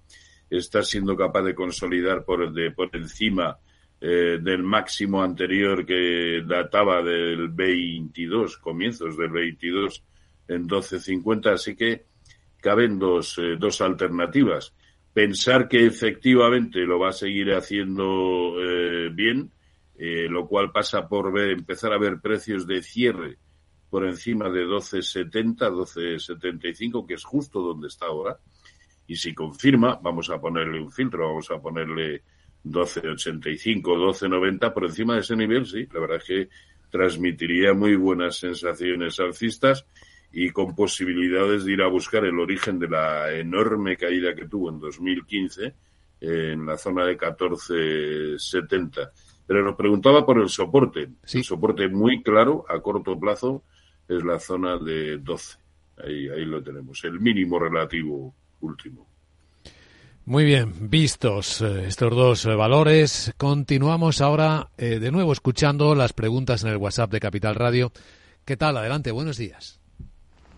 está 0.50 0.84
siendo 0.84 1.15
capaz 1.15 1.44
de 1.44 1.56
consolidar 1.56 2.24
por, 2.24 2.51
de, 2.51 2.72
por 2.72 2.96
encima 2.96 3.58
eh, 4.00 4.39
del 4.42 4.63
máximo 4.63 5.24
anterior 5.24 5.86
que 5.86 6.44
databa 6.46 7.01
del 7.01 7.50
22, 7.50 8.58
comienzos 8.58 9.18
del 9.18 9.30
22 9.30 10.04
en 10.48 10.68
12.50, 10.68 11.54
así 11.54 11.75
que 11.75 12.06
caben 12.62 13.00
dos, 13.00 13.38
eh, 13.38 13.56
dos 13.58 13.82
alternativas. 13.82 14.74
Pensar 15.16 15.70
que 15.70 15.86
efectivamente 15.86 16.82
lo 16.82 17.00
va 17.00 17.12
a 17.12 17.14
seguir 17.14 17.54
haciendo 17.54 18.58
eh, 18.60 19.10
bien, 19.14 19.50
eh, 19.98 20.28
lo 20.30 20.46
cual 20.46 20.74
pasa 20.74 21.08
por 21.08 21.32
ver, 21.32 21.52
empezar 21.52 21.94
a 21.94 21.98
ver 21.98 22.20
precios 22.20 22.68
de 22.68 22.82
cierre 22.82 23.38
por 23.90 24.06
encima 24.06 24.50
de 24.50 24.66
12.70, 24.66 25.72
12.75, 25.72 27.08
que 27.08 27.14
es 27.14 27.24
justo 27.24 27.62
donde 27.62 27.88
está 27.88 28.08
ahora. 28.08 28.38
Y 29.08 29.16
si 29.16 29.34
confirma, 29.34 29.98
vamos 30.04 30.30
a 30.30 30.42
ponerle 30.42 30.82
un 30.82 30.92
filtro, 30.92 31.30
vamos 31.30 31.50
a 31.50 31.62
ponerle 31.62 32.22
12.85, 32.66 33.84
12.90, 33.84 34.74
por 34.74 34.84
encima 34.84 35.14
de 35.14 35.22
ese 35.22 35.38
nivel, 35.38 35.66
sí, 35.66 35.88
la 35.94 36.02
verdad 36.02 36.18
es 36.18 36.26
que 36.26 36.50
transmitiría 36.90 37.74
muy 37.74 37.96
buenas 37.96 38.36
sensaciones 38.36 39.18
alcistas 39.22 39.86
y 40.38 40.50
con 40.50 40.75
posibilidades 40.75 41.63
de 41.63 41.72
ir 41.72 41.82
a 41.82 41.88
buscar 41.88 42.25
el 42.25 42.38
origen 42.38 42.77
de 42.77 42.89
la 42.89 43.32
enorme 43.32 43.96
caída 43.96 44.36
que 44.36 44.50
tuvo 44.50 44.70
en 44.70 44.82
2015 44.82 45.74
en 46.20 46.65
la 46.65 46.77
zona 46.77 47.06
de 47.06 47.18
14.70. 47.18 49.12
Pero 49.48 49.64
nos 49.64 49.77
preguntaba 49.77 50.25
por 50.25 50.42
el 50.42 50.50
soporte. 50.50 51.07
Sí. 51.24 51.38
El 51.38 51.46
soporte 51.46 51.88
muy 51.88 52.22
claro 52.22 52.66
a 52.68 52.81
corto 52.81 53.18
plazo 53.18 53.64
es 54.10 54.25
la 54.25 54.38
zona 54.38 54.77
de 54.77 55.20
12. 55.20 55.57
Ahí, 56.03 56.27
ahí 56.27 56.44
lo 56.44 56.62
tenemos, 56.62 57.01
el 57.05 57.22
mínimo 57.22 57.57
relativo 57.57 58.36
último. 58.60 59.07
Muy 60.25 60.44
bien, 60.44 60.90
vistos 60.90 61.62
eh, 61.62 61.86
estos 61.88 62.14
dos 62.14 62.46
eh, 62.46 62.55
valores, 62.55 63.33
continuamos 63.38 64.20
ahora 64.20 64.70
eh, 64.77 65.00
de 65.00 65.12
nuevo 65.12 65.31
escuchando 65.31 65.96
las 65.96 66.12
preguntas 66.12 66.66
en 66.66 66.72
el 66.72 66.77
WhatsApp 66.77 67.12
de 67.12 67.22
Capital 67.22 67.55
Radio. 67.55 67.94
¿Qué 68.44 68.57
tal? 68.57 68.75
Adelante, 68.75 69.12
buenos 69.12 69.38
días. 69.38 69.85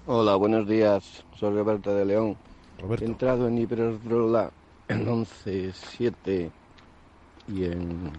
Hola, 0.08 0.36
buenos 0.36 0.68
días. 0.68 1.24
Soy 1.38 1.54
Roberto 1.54 1.94
de 1.94 2.06
León. 2.06 2.38
Roberto. 2.80 3.04
He 3.04 3.08
entrado 3.08 3.48
en 3.48 3.58
Iberdrola 3.58 4.52
en 4.88 5.06
11.7 5.06 6.50
y 7.50 7.66
en 7.66 8.12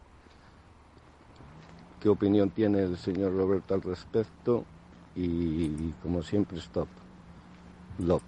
qué 1.99 2.09
opinión 2.09 2.49
tiene 2.51 2.83
el 2.83 2.97
señor 2.97 3.35
Roberto 3.35 3.73
al 3.73 3.81
respecto 3.81 4.63
y, 5.15 5.91
como 6.01 6.23
siempre, 6.23 6.57
stop. 6.59 6.87
Lop. 7.99 8.21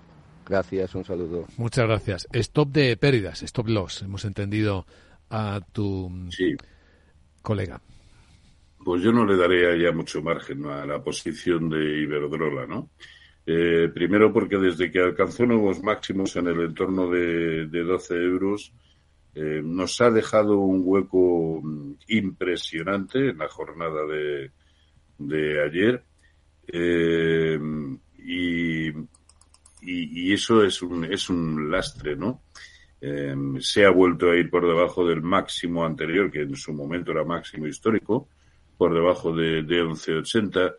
Gracias, 0.46 0.94
un 0.94 1.04
saludo. 1.06 1.46
Muchas 1.58 1.88
gracias. 1.88 2.28
Stop 2.32 2.70
de 2.70 2.96
pérdidas, 2.98 3.42
stop 3.44 3.68
loss. 3.68 4.04
Hemos 4.04 4.26
entendido 4.26 4.86
a 5.30 5.60
tu 5.72 6.12
Sí. 6.30 6.56
colega. 7.42 7.82
Pues 8.86 9.02
yo 9.02 9.12
no 9.12 9.26
le 9.26 9.36
daría 9.36 9.76
ya 9.76 9.92
mucho 9.92 10.22
margen 10.22 10.64
a 10.68 10.86
la 10.86 11.02
posición 11.02 11.70
de 11.70 12.04
Iberdrola, 12.04 12.68
¿no? 12.68 12.92
Eh, 13.44 13.90
primero 13.92 14.32
porque 14.32 14.60
desde 14.60 14.92
que 14.92 15.00
alcanzó 15.00 15.44
nuevos 15.48 15.82
máximos 15.82 16.36
en 16.36 16.50
el 16.50 16.62
entorno 16.62 17.10
de, 17.10 17.66
de 17.66 17.84
12 17.84 18.14
euros, 18.14 18.72
eh, 19.34 19.60
nos 19.64 20.00
ha 20.02 20.12
dejado 20.12 20.60
un 20.60 20.84
hueco 20.86 21.62
mm, 21.64 21.94
impresionante 22.10 23.30
en 23.30 23.40
la 23.40 23.48
jornada 23.48 24.06
de, 24.06 24.52
de 25.18 25.64
ayer. 25.64 26.04
Eh, 26.68 27.60
y, 28.20 28.90
y, 29.82 30.32
eso 30.32 30.64
es 30.64 30.84
un, 30.84 31.06
es 31.06 31.28
un 31.32 31.72
lastre, 31.72 32.16
¿no? 32.16 32.44
Se 33.62 33.84
ha 33.84 33.90
vuelto 33.90 34.30
a 34.30 34.38
ir 34.38 34.52
por 34.52 34.68
debajo 34.68 35.08
del 35.08 35.24
máximo 35.24 35.84
anterior, 35.84 36.30
que 36.30 36.42
en 36.42 36.56
su 36.56 36.72
momento 36.72 37.12
era 37.12 37.24
máximo 37.24 37.66
histórico, 37.66 38.30
por 38.78 38.94
debajo 38.94 39.36
de, 39.36 39.64
de 39.64 39.84
11,80, 39.84 40.76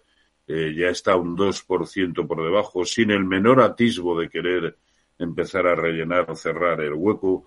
eh, 0.49 0.75
ya 0.77 0.89
está 0.89 1.17
un 1.17 1.37
2% 1.37 2.27
por 2.27 2.43
debajo, 2.43 2.85
sin 2.85 3.11
el 3.11 3.25
menor 3.25 3.61
atisbo 3.61 4.19
de 4.19 4.29
querer 4.29 4.77
empezar 5.19 5.67
a 5.67 5.75
rellenar 5.75 6.31
o 6.31 6.37
cerrar 6.37 6.81
el 6.81 6.95
hueco. 6.95 7.45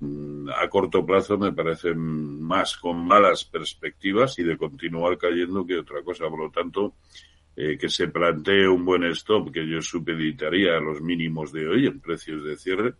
Mm, 0.00 0.50
A 0.50 0.68
corto 0.68 1.06
plazo 1.06 1.38
me 1.38 1.52
parece 1.52 1.94
más 1.94 2.76
con 2.76 3.06
malas 3.06 3.44
perspectivas 3.44 4.38
y 4.38 4.42
de 4.42 4.58
continuar 4.58 5.16
cayendo 5.16 5.66
que 5.66 5.78
otra 5.78 6.02
cosa. 6.02 6.28
Por 6.28 6.40
lo 6.40 6.50
tanto, 6.50 6.96
eh, 7.56 7.78
que 7.78 7.88
se 7.88 8.08
plantee 8.08 8.68
un 8.68 8.84
buen 8.84 9.04
stop 9.04 9.50
que 9.50 9.66
yo 9.66 9.80
supeditaría 9.80 10.76
a 10.76 10.80
los 10.80 11.00
mínimos 11.00 11.52
de 11.52 11.66
hoy 11.66 11.86
en 11.86 12.00
precios 12.00 12.44
de 12.44 12.58
cierre, 12.58 12.92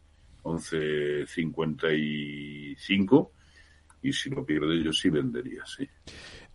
11.55, 0.42 3.30
y 4.02 4.12
si 4.12 4.30
lo 4.30 4.46
pierde 4.46 4.82
yo 4.82 4.92
sí 4.92 5.10
vendería, 5.10 5.64
sí. 5.66 5.86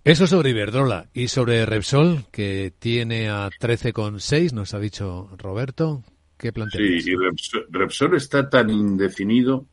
Eso 0.03 0.25
sobre 0.25 0.49
Iberdrola 0.49 1.09
y 1.13 1.27
sobre 1.27 1.63
Repsol, 1.65 2.25
que 2.31 2.73
tiene 2.79 3.29
a 3.29 3.49
13,6, 3.49 4.51
nos 4.51 4.73
ha 4.73 4.79
dicho 4.79 5.29
Roberto. 5.37 6.03
¿Qué 6.37 6.51
planteas? 6.51 7.03
Sí, 7.03 7.11
y 7.11 7.15
Repsol, 7.15 7.67
Repsol 7.69 8.15
está 8.15 8.49
tan 8.49 8.71
indefinido 8.71 9.67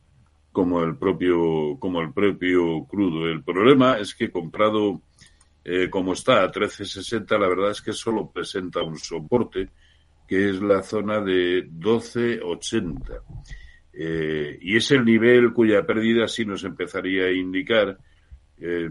como 0.53 0.83
el 0.85 0.97
propio 0.97 1.79
como 1.79 2.03
el 2.03 2.13
propio 2.13 2.85
crudo. 2.85 3.27
El 3.27 3.43
problema 3.43 3.99
es 3.99 4.15
que 4.15 4.31
comprado 4.31 5.01
eh, 5.65 5.89
como 5.89 6.13
está 6.13 6.43
a 6.43 6.53
13.60, 6.53 7.39
la 7.39 7.49
verdad 7.49 7.71
es 7.71 7.81
que 7.81 7.93
solo 7.93 8.31
presenta 8.31 8.83
un 8.83 8.99
soporte 8.99 9.71
que 10.27 10.51
es 10.51 10.61
la 10.61 10.83
zona 10.83 11.21
de 11.21 11.67
12.80. 11.71 13.23
Eh, 13.95 14.59
y 14.61 14.77
es 14.77 14.91
el 14.91 15.05
nivel 15.05 15.53
cuya 15.53 15.87
pérdida 15.87 16.29
sí 16.29 16.45
nos 16.45 16.65
empezaría 16.65 17.25
a 17.25 17.33
indicar 17.33 17.99
eh, 18.59 18.89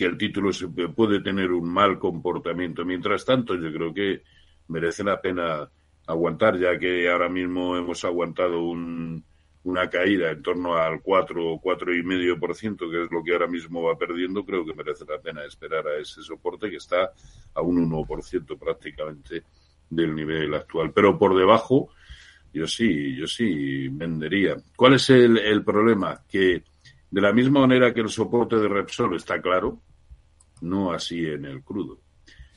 que 0.00 0.06
el 0.06 0.16
título 0.16 0.50
se 0.50 0.66
puede 0.66 1.20
tener 1.20 1.52
un 1.52 1.70
mal 1.70 1.98
comportamiento. 1.98 2.86
Mientras 2.86 3.22
tanto, 3.22 3.54
yo 3.54 3.70
creo 3.70 3.92
que 3.92 4.22
merece 4.68 5.04
la 5.04 5.20
pena 5.20 5.70
aguantar, 6.06 6.58
ya 6.58 6.78
que 6.78 7.06
ahora 7.10 7.28
mismo 7.28 7.76
hemos 7.76 8.02
aguantado 8.06 8.62
un, 8.62 9.22
una 9.64 9.90
caída 9.90 10.30
en 10.30 10.42
torno 10.42 10.74
al 10.74 11.02
4 11.02 11.52
o 11.52 11.60
4,5%, 11.60 12.90
que 12.90 13.02
es 13.02 13.10
lo 13.10 13.22
que 13.22 13.32
ahora 13.32 13.46
mismo 13.46 13.82
va 13.82 13.98
perdiendo, 13.98 14.42
creo 14.42 14.64
que 14.64 14.72
merece 14.72 15.04
la 15.04 15.18
pena 15.18 15.44
esperar 15.44 15.86
a 15.86 15.98
ese 15.98 16.22
soporte 16.22 16.70
que 16.70 16.76
está 16.76 17.12
a 17.52 17.60
un 17.60 17.90
1% 17.90 18.58
prácticamente 18.58 19.42
del 19.90 20.14
nivel 20.14 20.54
actual. 20.54 20.92
Pero 20.94 21.18
por 21.18 21.36
debajo 21.36 21.90
yo 22.54 22.66
sí, 22.66 23.14
yo 23.16 23.26
sí 23.26 23.86
vendería. 23.88 24.56
¿Cuál 24.74 24.94
es 24.94 25.10
el, 25.10 25.36
el 25.36 25.62
problema? 25.62 26.22
Que 26.26 26.62
de 27.10 27.20
la 27.20 27.34
misma 27.34 27.60
manera 27.60 27.92
que 27.92 28.00
el 28.00 28.08
soporte 28.08 28.56
de 28.56 28.66
Repsol 28.66 29.14
está 29.16 29.42
claro, 29.42 29.78
no 30.60 30.92
así 30.92 31.26
en 31.26 31.44
el 31.44 31.62
crudo. 31.62 32.00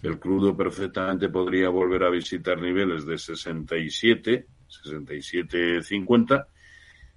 El 0.01 0.19
crudo 0.19 0.55
perfectamente 0.55 1.29
podría 1.29 1.69
volver 1.69 2.03
a 2.03 2.09
visitar 2.09 2.61
niveles 2.61 3.05
de 3.05 3.17
67, 3.17 4.47
67.50 4.67 6.45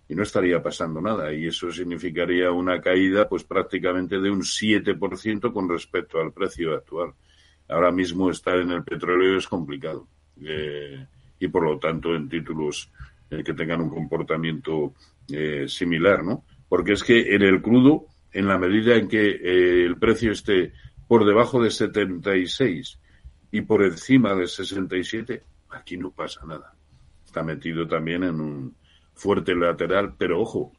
y 0.08 0.14
no 0.14 0.22
estaría 0.22 0.62
pasando 0.62 1.00
nada. 1.00 1.32
Y 1.32 1.46
eso 1.46 1.70
significaría 1.72 2.52
una 2.52 2.80
caída 2.80 3.28
pues 3.28 3.44
prácticamente 3.44 4.20
de 4.20 4.30
un 4.30 4.42
7% 4.42 5.52
con 5.52 5.68
respecto 5.68 6.20
al 6.20 6.32
precio 6.32 6.74
actual. 6.74 7.12
Ahora 7.68 7.90
mismo 7.90 8.30
estar 8.30 8.56
en 8.58 8.70
el 8.70 8.84
petróleo 8.84 9.36
es 9.36 9.48
complicado. 9.48 10.06
Eh, 10.40 11.04
y 11.40 11.48
por 11.48 11.64
lo 11.64 11.78
tanto 11.78 12.14
en 12.14 12.28
títulos 12.28 12.90
eh, 13.30 13.42
que 13.42 13.54
tengan 13.54 13.80
un 13.80 13.90
comportamiento 13.90 14.94
eh, 15.28 15.66
similar, 15.68 16.22
¿no? 16.22 16.44
Porque 16.68 16.92
es 16.92 17.02
que 17.02 17.34
en 17.34 17.42
el 17.42 17.60
crudo, 17.60 18.06
en 18.36 18.46
la 18.46 18.58
medida 18.58 18.96
en 18.96 19.08
que 19.08 19.30
eh, 19.30 19.86
el 19.86 19.96
precio 19.96 20.32
esté 20.32 20.74
por 21.08 21.24
debajo 21.24 21.62
de 21.62 21.70
76 21.70 22.98
y 23.50 23.62
por 23.62 23.82
encima 23.82 24.34
de 24.34 24.46
67, 24.46 25.42
aquí 25.70 25.96
no 25.96 26.10
pasa 26.10 26.44
nada. 26.44 26.74
Está 27.24 27.42
metido 27.42 27.88
también 27.88 28.24
en 28.24 28.38
un 28.42 28.76
fuerte 29.14 29.54
lateral, 29.54 30.16
pero 30.18 30.42
ojo, 30.42 30.72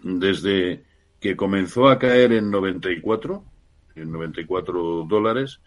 desde 0.00 0.84
que 1.18 1.34
comenzó 1.34 1.88
a 1.88 1.98
caer 1.98 2.32
en 2.32 2.52
94, 2.52 3.44
en 3.96 4.12
94 4.12 5.06
dólares, 5.08 5.60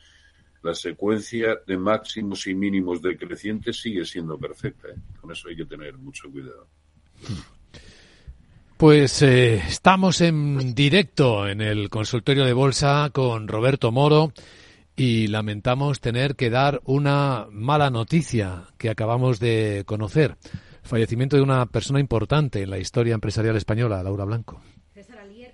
la 0.63 0.73
secuencia 0.73 1.59
de 1.67 1.77
máximos 1.77 2.47
y 2.47 2.55
mínimos 2.55 3.01
decrecientes 3.01 3.81
sigue 3.81 4.05
siendo 4.05 4.37
perfecta. 4.37 4.87
¿eh? 4.87 4.95
Con 5.19 5.33
eso 5.33 5.49
hay 5.49 5.57
que 5.57 5.65
tener 5.65 5.97
mucho 5.97 6.31
cuidado. 6.31 6.69
Pues 8.79 9.21
eh, 9.23 9.55
estamos 9.55 10.21
en 10.21 10.73
directo 10.73 11.49
en 11.49 11.59
el 11.59 11.89
consultorio 11.89 12.45
de 12.45 12.53
bolsa 12.53 13.09
con 13.11 13.49
Roberto 13.49 13.91
Moro 13.91 14.31
y 14.95 15.27
lamentamos 15.27 15.99
tener 15.99 16.37
que 16.37 16.49
dar 16.49 16.79
una 16.85 17.47
mala 17.51 17.89
noticia 17.89 18.69
que 18.77 18.89
acabamos 18.89 19.41
de 19.41 19.83
conocer. 19.85 20.37
Fallecimiento 20.81 21.35
de 21.35 21.43
una 21.43 21.65
persona 21.65 21.99
importante 21.99 22.61
en 22.61 22.69
la 22.69 22.77
historia 22.77 23.15
empresarial 23.15 23.57
española, 23.57 24.01
Laura 24.01 24.23
Blanco. 24.23 24.61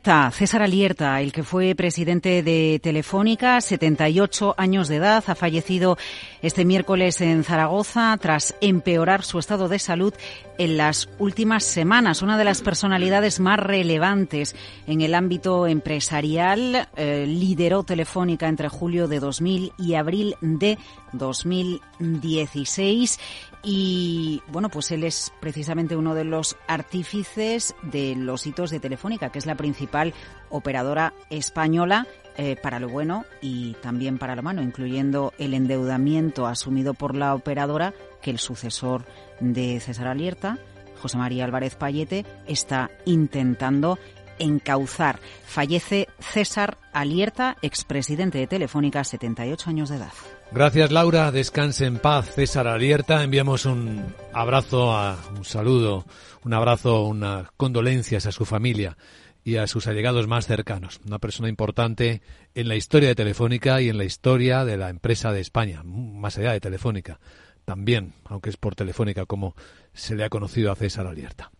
César 0.05 0.61
Alierta, 0.61 1.19
el 1.19 1.31
que 1.31 1.41
fue 1.41 1.73
presidente 1.73 2.43
de 2.43 2.79
Telefónica, 2.83 3.59
78 3.59 4.53
años 4.55 4.87
de 4.87 4.97
edad, 4.97 5.23
ha 5.25 5.33
fallecido 5.33 5.97
este 6.43 6.63
miércoles 6.63 7.21
en 7.21 7.43
Zaragoza 7.43 8.15
tras 8.21 8.55
empeorar 8.61 9.23
su 9.23 9.39
estado 9.39 9.67
de 9.67 9.79
salud 9.79 10.13
en 10.59 10.77
las 10.77 11.09
últimas 11.17 11.63
semanas. 11.63 12.21
Una 12.21 12.37
de 12.37 12.43
las 12.43 12.61
personalidades 12.61 13.39
más 13.39 13.59
relevantes 13.59 14.55
en 14.85 15.01
el 15.01 15.15
ámbito 15.15 15.65
empresarial 15.65 16.87
eh, 16.95 17.25
lideró 17.27 17.81
Telefónica 17.81 18.47
entre 18.47 18.69
julio 18.69 19.07
de 19.07 19.19
2000 19.19 19.73
y 19.79 19.95
abril 19.95 20.35
de 20.39 20.77
2016 21.13 23.19
y 23.67 24.43
bueno, 24.47 24.69
pues 24.69 24.91
él 24.91 25.03
es 25.03 25.33
precisamente 25.39 25.95
uno 25.95 26.13
de 26.13 26.23
los 26.23 26.55
artífices 26.67 27.75
de 27.81 28.15
los 28.15 28.45
hitos 28.45 28.69
de 28.69 28.79
Telefónica, 28.79 29.31
que 29.31 29.39
es 29.39 29.47
la 29.47 29.55
principal 29.55 30.13
operadora 30.49 31.13
española 31.31 32.05
eh, 32.37 32.57
para 32.61 32.79
lo 32.79 32.89
bueno 32.89 33.25
y 33.41 33.73
también 33.81 34.19
para 34.19 34.35
lo 34.35 34.43
malo, 34.43 34.61
incluyendo 34.61 35.33
el 35.39 35.55
endeudamiento 35.55 36.45
asumido 36.45 36.93
por 36.93 37.15
la 37.15 37.33
operadora 37.33 37.95
que 38.21 38.29
el 38.29 38.37
sucesor 38.37 39.03
de 39.39 39.79
César 39.79 40.07
Alierta, 40.07 40.59
José 41.01 41.17
María 41.17 41.45
Álvarez 41.45 41.75
Payete, 41.75 42.23
está 42.45 42.91
intentando 43.05 43.97
encauzar. 44.37 45.19
Fallece 45.47 46.07
César 46.19 46.77
Alierta, 46.93 47.57
expresidente 47.63 48.37
de 48.37 48.45
Telefónica, 48.45 49.03
78 49.03 49.69
años 49.71 49.89
de 49.89 49.95
edad. 49.95 50.13
Gracias 50.51 50.91
Laura, 50.91 51.31
descanse 51.31 51.85
en 51.85 51.99
paz. 51.99 52.33
César 52.33 52.67
Alierta, 52.67 53.23
enviamos 53.23 53.65
un 53.65 54.05
abrazo, 54.33 54.93
a, 54.93 55.17
un 55.35 55.43
saludo, 55.43 56.05
un 56.43 56.53
abrazo, 56.53 57.03
unas 57.03 57.51
condolencias 57.57 58.25
a 58.25 58.31
su 58.31 58.45
familia 58.45 58.97
y 59.43 59.57
a 59.57 59.67
sus 59.67 59.87
allegados 59.87 60.27
más 60.27 60.47
cercanos. 60.47 61.01
Una 61.05 61.19
persona 61.19 61.49
importante 61.49 62.21
en 62.55 62.67
la 62.67 62.75
historia 62.75 63.09
de 63.09 63.15
Telefónica 63.15 63.81
y 63.81 63.89
en 63.89 63.97
la 63.97 64.05
historia 64.05 64.65
de 64.65 64.77
la 64.77 64.89
empresa 64.89 65.31
de 65.31 65.41
España, 65.41 65.83
más 65.83 66.37
allá 66.37 66.53
de 66.53 66.61
Telefónica. 66.61 67.19
También, 67.65 68.13
aunque 68.25 68.49
es 68.49 68.57
por 68.57 68.75
Telefónica 68.75 69.25
como 69.25 69.55
se 69.93 70.15
le 70.15 70.23
ha 70.23 70.29
conocido 70.29 70.71
a 70.71 70.75
César 70.75 71.07
Alierta. 71.07 71.51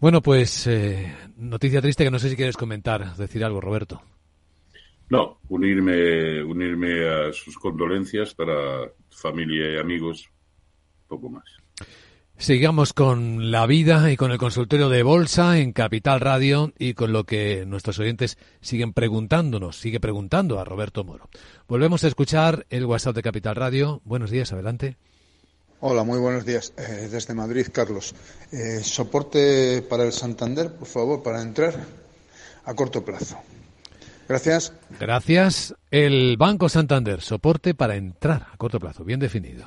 Bueno, 0.00 0.20
pues 0.22 0.66
eh, 0.66 1.14
noticia 1.36 1.80
triste 1.80 2.04
que 2.04 2.10
no 2.10 2.18
sé 2.18 2.30
si 2.30 2.36
quieres 2.36 2.56
comentar, 2.56 3.14
decir 3.16 3.44
algo, 3.44 3.60
Roberto. 3.60 4.02
No, 5.12 5.40
unirme, 5.50 6.42
unirme 6.42 7.06
a 7.06 7.34
sus 7.34 7.58
condolencias 7.58 8.32
para 8.32 8.90
familia 9.10 9.74
y 9.74 9.78
amigos, 9.78 10.30
poco 11.06 11.28
más. 11.28 11.44
Sigamos 12.38 12.94
con 12.94 13.50
la 13.50 13.66
vida 13.66 14.10
y 14.10 14.16
con 14.16 14.32
el 14.32 14.38
consultorio 14.38 14.88
de 14.88 15.02
bolsa 15.02 15.58
en 15.58 15.74
Capital 15.74 16.20
Radio 16.20 16.72
y 16.78 16.94
con 16.94 17.12
lo 17.12 17.24
que 17.24 17.66
nuestros 17.66 17.98
oyentes 17.98 18.38
siguen 18.62 18.94
preguntándonos, 18.94 19.78
sigue 19.78 20.00
preguntando 20.00 20.58
a 20.58 20.64
Roberto 20.64 21.04
Moro. 21.04 21.28
Volvemos 21.68 22.04
a 22.04 22.08
escuchar 22.08 22.64
el 22.70 22.86
WhatsApp 22.86 23.16
de 23.16 23.22
Capital 23.22 23.56
Radio. 23.56 24.00
Buenos 24.06 24.30
días, 24.30 24.50
adelante. 24.54 24.96
Hola, 25.80 26.04
muy 26.04 26.20
buenos 26.20 26.46
días. 26.46 26.72
Eh, 26.78 27.08
desde 27.10 27.34
Madrid, 27.34 27.66
Carlos. 27.70 28.14
Eh, 28.50 28.80
soporte 28.82 29.82
para 29.82 30.04
el 30.04 30.12
Santander, 30.12 30.72
por 30.72 30.88
favor, 30.88 31.22
para 31.22 31.42
entrar 31.42 31.74
a 32.64 32.72
corto 32.72 33.04
plazo. 33.04 33.36
Gracias. 34.28 34.72
Gracias. 34.98 35.74
El 35.90 36.36
Banco 36.36 36.68
Santander, 36.68 37.20
soporte 37.20 37.74
para 37.74 37.96
entrar 37.96 38.46
a 38.52 38.56
corto 38.56 38.78
plazo, 38.78 39.04
bien 39.04 39.20
definido. 39.20 39.66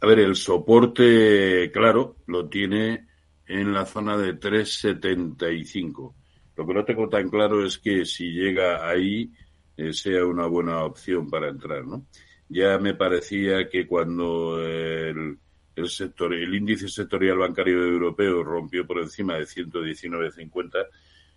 A 0.00 0.06
ver, 0.06 0.18
el 0.18 0.34
soporte, 0.34 1.70
claro, 1.72 2.16
lo 2.26 2.48
tiene 2.48 3.06
en 3.46 3.72
la 3.72 3.86
zona 3.86 4.16
de 4.16 4.38
3,75. 4.38 6.14
Lo 6.56 6.66
que 6.66 6.74
no 6.74 6.84
tengo 6.84 7.08
tan 7.08 7.28
claro 7.28 7.64
es 7.64 7.78
que 7.78 8.04
si 8.04 8.32
llega 8.32 8.88
ahí 8.88 9.30
eh, 9.76 9.92
sea 9.92 10.26
una 10.26 10.46
buena 10.46 10.84
opción 10.84 11.30
para 11.30 11.48
entrar, 11.48 11.84
¿no? 11.84 12.06
Ya 12.48 12.78
me 12.78 12.94
parecía 12.94 13.68
que 13.68 13.86
cuando 13.86 14.60
el, 14.60 15.38
el 15.74 15.88
sector, 15.88 16.34
el 16.34 16.54
índice 16.54 16.88
sectorial 16.88 17.38
bancario 17.38 17.82
europeo 17.82 18.42
rompió 18.42 18.86
por 18.86 18.98
encima 18.98 19.36
de 19.36 19.44
119,50, 19.44 20.86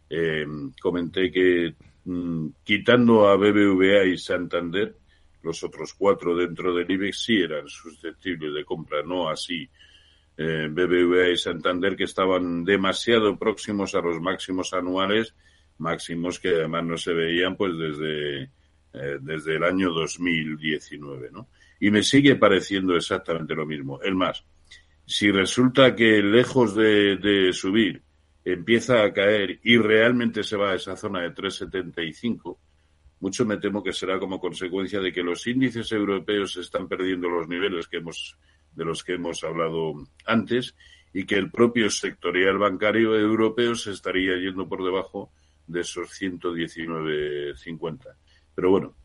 eh, 0.10 0.46
comenté 0.82 1.32
que 1.32 1.76
mm, 2.06 2.48
quitando 2.64 3.28
a 3.28 3.36
BBVA 3.36 4.06
y 4.06 4.18
Santander, 4.18 4.96
los 5.44 5.64
otros 5.64 5.94
cuatro 5.94 6.36
dentro 6.36 6.74
del 6.74 6.90
IBEX 6.90 7.24
sí 7.24 7.38
eran 7.38 7.68
susceptibles 7.68 8.54
de 8.54 8.66
compra, 8.66 9.04
no 9.04 9.30
así 9.30 9.70
eh, 10.38 10.68
BBVA 10.70 11.30
y 11.30 11.38
Santander 11.38 11.96
que 11.96 12.04
estaban 12.04 12.66
demasiado 12.66 13.38
próximos 13.38 13.96
a 13.96 14.02
los 14.02 14.20
máximos 14.20 14.74
anuales, 14.74 15.34
máximos 15.78 16.40
que 16.40 16.50
además 16.50 16.84
no 16.84 16.98
se 16.98 17.14
veían 17.14 17.56
pues 17.56 17.74
desde, 17.78 18.44
eh, 18.94 19.18
desde 19.22 19.56
el 19.56 19.64
año 19.64 19.92
2019, 19.92 21.30
¿no? 21.32 21.48
Y 21.80 21.92
me 21.92 22.04
sigue 22.04 22.36
pareciendo 22.36 22.96
exactamente 22.96 23.56
lo 23.56 23.66
mismo. 23.66 24.02
El 24.02 24.16
más, 24.16 24.44
si 25.06 25.32
resulta 25.32 25.96
que 25.96 26.22
lejos 26.22 26.76
de, 26.76 27.18
de 27.18 27.54
subir 27.54 28.02
empieza 28.46 29.04
a 29.04 29.12
caer 29.12 29.60
y 29.64 29.78
realmente 29.78 30.44
se 30.44 30.56
va 30.56 30.72
a 30.72 30.76
esa 30.76 30.96
zona 30.96 31.22
de 31.22 31.34
3,75, 31.34 32.58
mucho 33.20 33.46
me 33.46 33.58
temo 33.58 33.84
que 33.84 33.92
será 33.92 34.20
como 34.20 34.40
consecuencia 34.40 35.00
de 35.00 35.12
que 35.12 35.24
los 35.24 35.48
índices 35.48 35.92
europeos 35.92 36.56
están 36.58 36.88
perdiendo 36.88 37.28
los 37.28 37.48
niveles 37.48 37.88
que 37.88 37.98
hemos, 37.98 38.38
de 38.74 38.86
los 38.86 39.04
que 39.04 39.14
hemos 39.14 39.44
hablado 39.44 39.96
antes 40.26 40.76
y 41.12 41.26
que 41.26 41.36
el 41.36 41.50
propio 41.50 41.90
sectorial 41.90 42.60
bancario 42.60 43.18
europeo 43.18 43.74
se 43.74 43.92
estaría 43.92 44.38
yendo 44.38 44.68
por 44.68 44.84
debajo 44.84 45.32
de 45.66 45.82
esos 45.82 46.10
119,50. 46.22 48.16
Pero 48.54 48.70
bueno, 48.70 48.96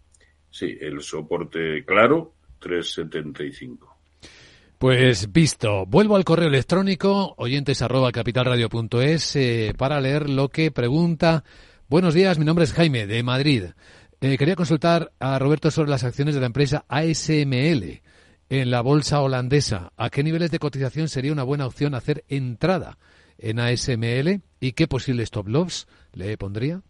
sí, 0.50 0.76
el 0.81 1.00
soporte 1.00 1.85
claro, 1.85 2.35
3,75. 2.61 3.89
Pues 4.80 5.30
visto, 5.30 5.84
vuelvo 5.84 6.16
al 6.16 6.24
correo 6.24 6.48
electrónico 6.48 7.34
oyentes 7.36 7.82
arroba 7.82 8.12
capitalradio.es 8.12 9.36
eh, 9.36 9.74
para 9.76 10.00
leer 10.00 10.30
lo 10.30 10.48
que 10.48 10.70
pregunta. 10.70 11.44
Buenos 11.90 12.14
días, 12.14 12.38
mi 12.38 12.46
nombre 12.46 12.64
es 12.64 12.72
Jaime 12.72 13.06
de 13.06 13.22
Madrid. 13.22 13.64
Eh, 14.22 14.38
quería 14.38 14.56
consultar 14.56 15.12
a 15.20 15.38
Roberto 15.38 15.70
sobre 15.70 15.90
las 15.90 16.02
acciones 16.02 16.34
de 16.34 16.40
la 16.40 16.46
empresa 16.46 16.86
ASML 16.88 18.00
en 18.48 18.70
la 18.70 18.80
bolsa 18.80 19.20
holandesa. 19.20 19.92
¿A 19.98 20.08
qué 20.08 20.22
niveles 20.22 20.50
de 20.50 20.58
cotización 20.58 21.10
sería 21.10 21.34
una 21.34 21.42
buena 21.44 21.66
opción 21.66 21.94
hacer 21.94 22.24
entrada 22.28 22.96
en 23.36 23.60
ASML 23.60 24.40
y 24.60 24.72
qué 24.72 24.88
posibles 24.88 25.24
stop 25.24 25.48
loss 25.48 25.88
le 26.14 26.38
pondría? 26.38 26.80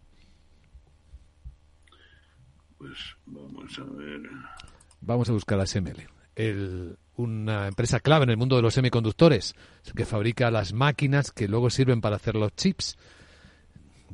Pues 2.77 3.17
vamos 3.25 3.77
a 3.77 3.83
ver. 3.83 4.21
Vamos 5.01 5.29
a 5.29 5.33
buscar 5.33 5.59
ASML. 5.59 6.07
El 6.37 6.97
una 7.21 7.67
empresa 7.67 7.99
clave 7.99 8.23
en 8.23 8.31
el 8.31 8.37
mundo 8.37 8.55
de 8.55 8.61
los 8.61 8.73
semiconductores, 8.73 9.55
que 9.95 10.05
fabrica 10.05 10.51
las 10.51 10.73
máquinas 10.73 11.31
que 11.31 11.47
luego 11.47 11.69
sirven 11.69 12.01
para 12.01 12.15
hacer 12.15 12.35
los 12.35 12.55
chips. 12.55 12.97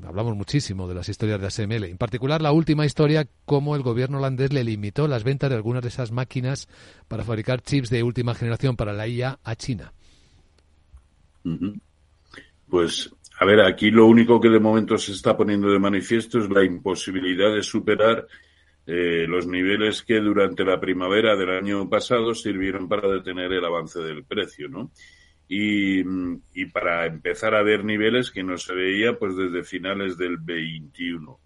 Hablamos 0.05 0.35
muchísimo 0.35 0.87
de 0.87 0.93
las 0.93 1.09
historias 1.09 1.39
de 1.41 1.47
ASML, 1.47 1.85
en 1.85 1.97
particular 1.97 2.41
la 2.41 2.51
última 2.51 2.85
historia, 2.85 3.27
cómo 3.45 3.75
el 3.75 3.81
gobierno 3.81 4.19
holandés 4.19 4.53
le 4.53 4.63
limitó 4.63 5.07
las 5.07 5.23
ventas 5.23 5.49
de 5.49 5.55
algunas 5.55 5.81
de 5.81 5.89
esas 5.89 6.11
máquinas 6.11 6.67
para 7.07 7.23
fabricar 7.23 7.61
chips 7.61 7.89
de 7.89 8.03
última 8.03 8.35
generación 8.35 8.75
para 8.75 8.93
la 8.93 9.07
IA 9.07 9.39
a 9.43 9.55
China. 9.55 9.93
Pues, 12.69 13.09
a 13.39 13.45
ver, 13.45 13.61
aquí 13.61 13.89
lo 13.89 14.05
único 14.05 14.39
que 14.39 14.49
de 14.49 14.59
momento 14.59 14.97
se 14.97 15.13
está 15.13 15.35
poniendo 15.35 15.71
de 15.71 15.79
manifiesto 15.79 16.39
es 16.39 16.49
la 16.49 16.63
imposibilidad 16.63 17.53
de 17.53 17.63
superar 17.63 18.27
eh, 18.89 19.25
los 19.27 19.45
niveles 19.45 20.01
que 20.01 20.21
durante 20.21 20.63
la 20.63 20.79
primavera 20.79 21.35
del 21.35 21.49
año 21.49 21.89
pasado 21.89 22.33
sirvieron 22.33 22.87
para 22.87 23.09
detener 23.09 23.51
el 23.51 23.65
avance 23.65 23.99
del 23.99 24.23
precio, 24.23 24.69
¿no? 24.69 24.91
Y, 25.49 26.03
para 26.71 27.05
empezar 27.05 27.53
a 27.53 27.63
ver 27.63 27.83
niveles 27.83 28.31
que 28.31 28.43
no 28.43 28.57
se 28.57 28.73
veía 28.73 29.19
pues 29.19 29.35
desde 29.35 29.63
finales 29.63 30.17
del 30.17 30.37
21. 30.37 31.37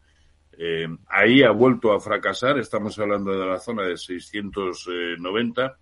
Eh, 0.55 0.87
ahí 1.07 1.41
ha 1.41 1.49
vuelto 1.49 1.93
a 1.93 1.99
fracasar, 1.99 2.59
estamos 2.59 2.97
hablando 2.99 3.31
de 3.31 3.45
la 3.45 3.57
zona 3.57 3.83
de 3.83 3.97
690 3.97 5.77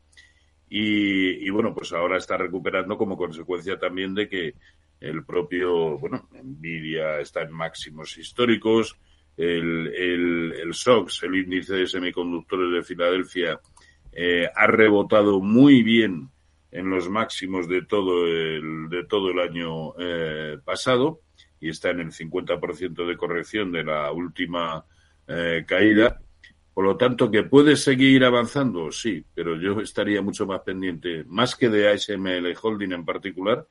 y, 0.69 1.45
y, 1.45 1.49
bueno, 1.49 1.73
pues 1.73 1.91
ahora 1.91 2.17
está 2.17 2.37
recuperando 2.37 2.97
como 2.97 3.17
consecuencia 3.17 3.77
también 3.77 4.15
de 4.15 4.29
que 4.29 4.53
el 5.01 5.25
propio, 5.25 5.97
bueno, 5.97 6.29
Nvidia 6.41 7.19
está 7.19 7.41
en 7.41 7.51
máximos 7.51 8.17
históricos, 8.17 8.97
el, 9.39 9.87
el, 9.95 10.53
el 10.61 10.73
SOX, 10.73 11.23
el 11.23 11.35
índice 11.35 11.73
de 11.73 11.87
semiconductores 11.87 12.73
de 12.73 12.83
Filadelfia, 12.83 13.59
eh, 14.11 14.49
ha 14.53 14.67
rebotado 14.67 15.39
muy 15.39 15.81
bien 15.81 16.29
en 16.71 16.89
los 16.89 17.09
máximos 17.09 17.69
de 17.69 17.83
todo 17.83 18.27
el, 18.27 18.89
de 18.89 19.05
todo 19.05 19.31
el 19.31 19.39
año 19.39 19.93
eh, 19.97 20.57
pasado 20.63 21.21
y 21.61 21.69
está 21.69 21.91
en 21.91 22.01
el 22.01 22.11
50% 22.11 23.07
de 23.07 23.17
corrección 23.17 23.71
de 23.71 23.85
la 23.85 24.11
última 24.11 24.83
eh, 25.25 25.63
caída. 25.65 26.19
Por 26.73 26.83
lo 26.83 26.97
tanto, 26.97 27.31
que 27.31 27.43
puede 27.43 27.77
seguir 27.77 28.25
avanzando, 28.25 28.91
sí, 28.91 29.23
pero 29.33 29.55
yo 29.55 29.79
estaría 29.79 30.21
mucho 30.21 30.45
más 30.47 30.61
pendiente, 30.61 31.23
más 31.27 31.55
que 31.55 31.69
de 31.69 31.89
ASML 31.89 32.53
Holding 32.61 32.91
en 32.91 33.05
particular, 33.05 33.65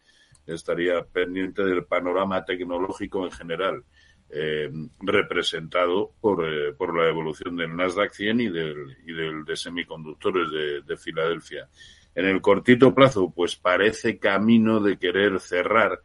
estaría 0.47 1.05
pendiente 1.05 1.63
del 1.63 1.85
panorama 1.85 2.43
tecnológico 2.45 3.25
en 3.25 3.33
general, 3.33 3.85
eh, 4.31 4.71
representado 5.01 6.13
por, 6.21 6.47
eh, 6.47 6.73
por 6.73 6.97
la 6.97 7.09
evolución 7.09 7.57
del 7.57 7.75
Nasdaq 7.75 8.13
100 8.13 8.41
y 8.41 8.49
del, 8.49 8.97
y 9.07 9.13
del 9.13 9.45
de 9.45 9.57
semiconductores 9.57 10.51
de, 10.51 10.83
de 10.83 10.97
Filadelfia. 10.97 11.69
En 12.15 12.27
el 12.27 12.41
cortito 12.41 12.95
plazo, 12.95 13.33
pues 13.35 13.57
parece 13.57 14.19
camino 14.19 14.81
de 14.81 14.99
querer 14.99 15.41
cerrar 15.41 16.03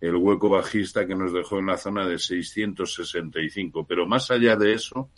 el 0.00 0.16
hueco 0.16 0.48
bajista 0.48 1.06
que 1.06 1.14
nos 1.14 1.32
dejó 1.32 1.58
en 1.58 1.66
la 1.66 1.76
zona 1.76 2.06
de 2.06 2.18
665, 2.18 3.86
pero 3.86 4.06
más 4.06 4.30
allá 4.30 4.56
de 4.56 4.72
eso, 4.72 5.10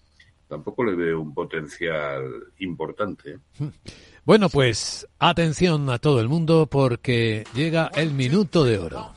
tampoco 0.48 0.84
le 0.84 0.94
veo 0.94 1.20
un 1.20 1.32
potencial 1.32 2.24
importante. 2.58 3.38
Bueno, 4.24 4.48
pues 4.48 5.08
atención 5.18 5.90
a 5.90 5.98
todo 5.98 6.20
el 6.20 6.28
mundo 6.28 6.68
porque 6.70 7.44
llega 7.54 7.90
el 7.96 8.12
minuto 8.12 8.64
de 8.64 8.78
oro. 8.78 9.10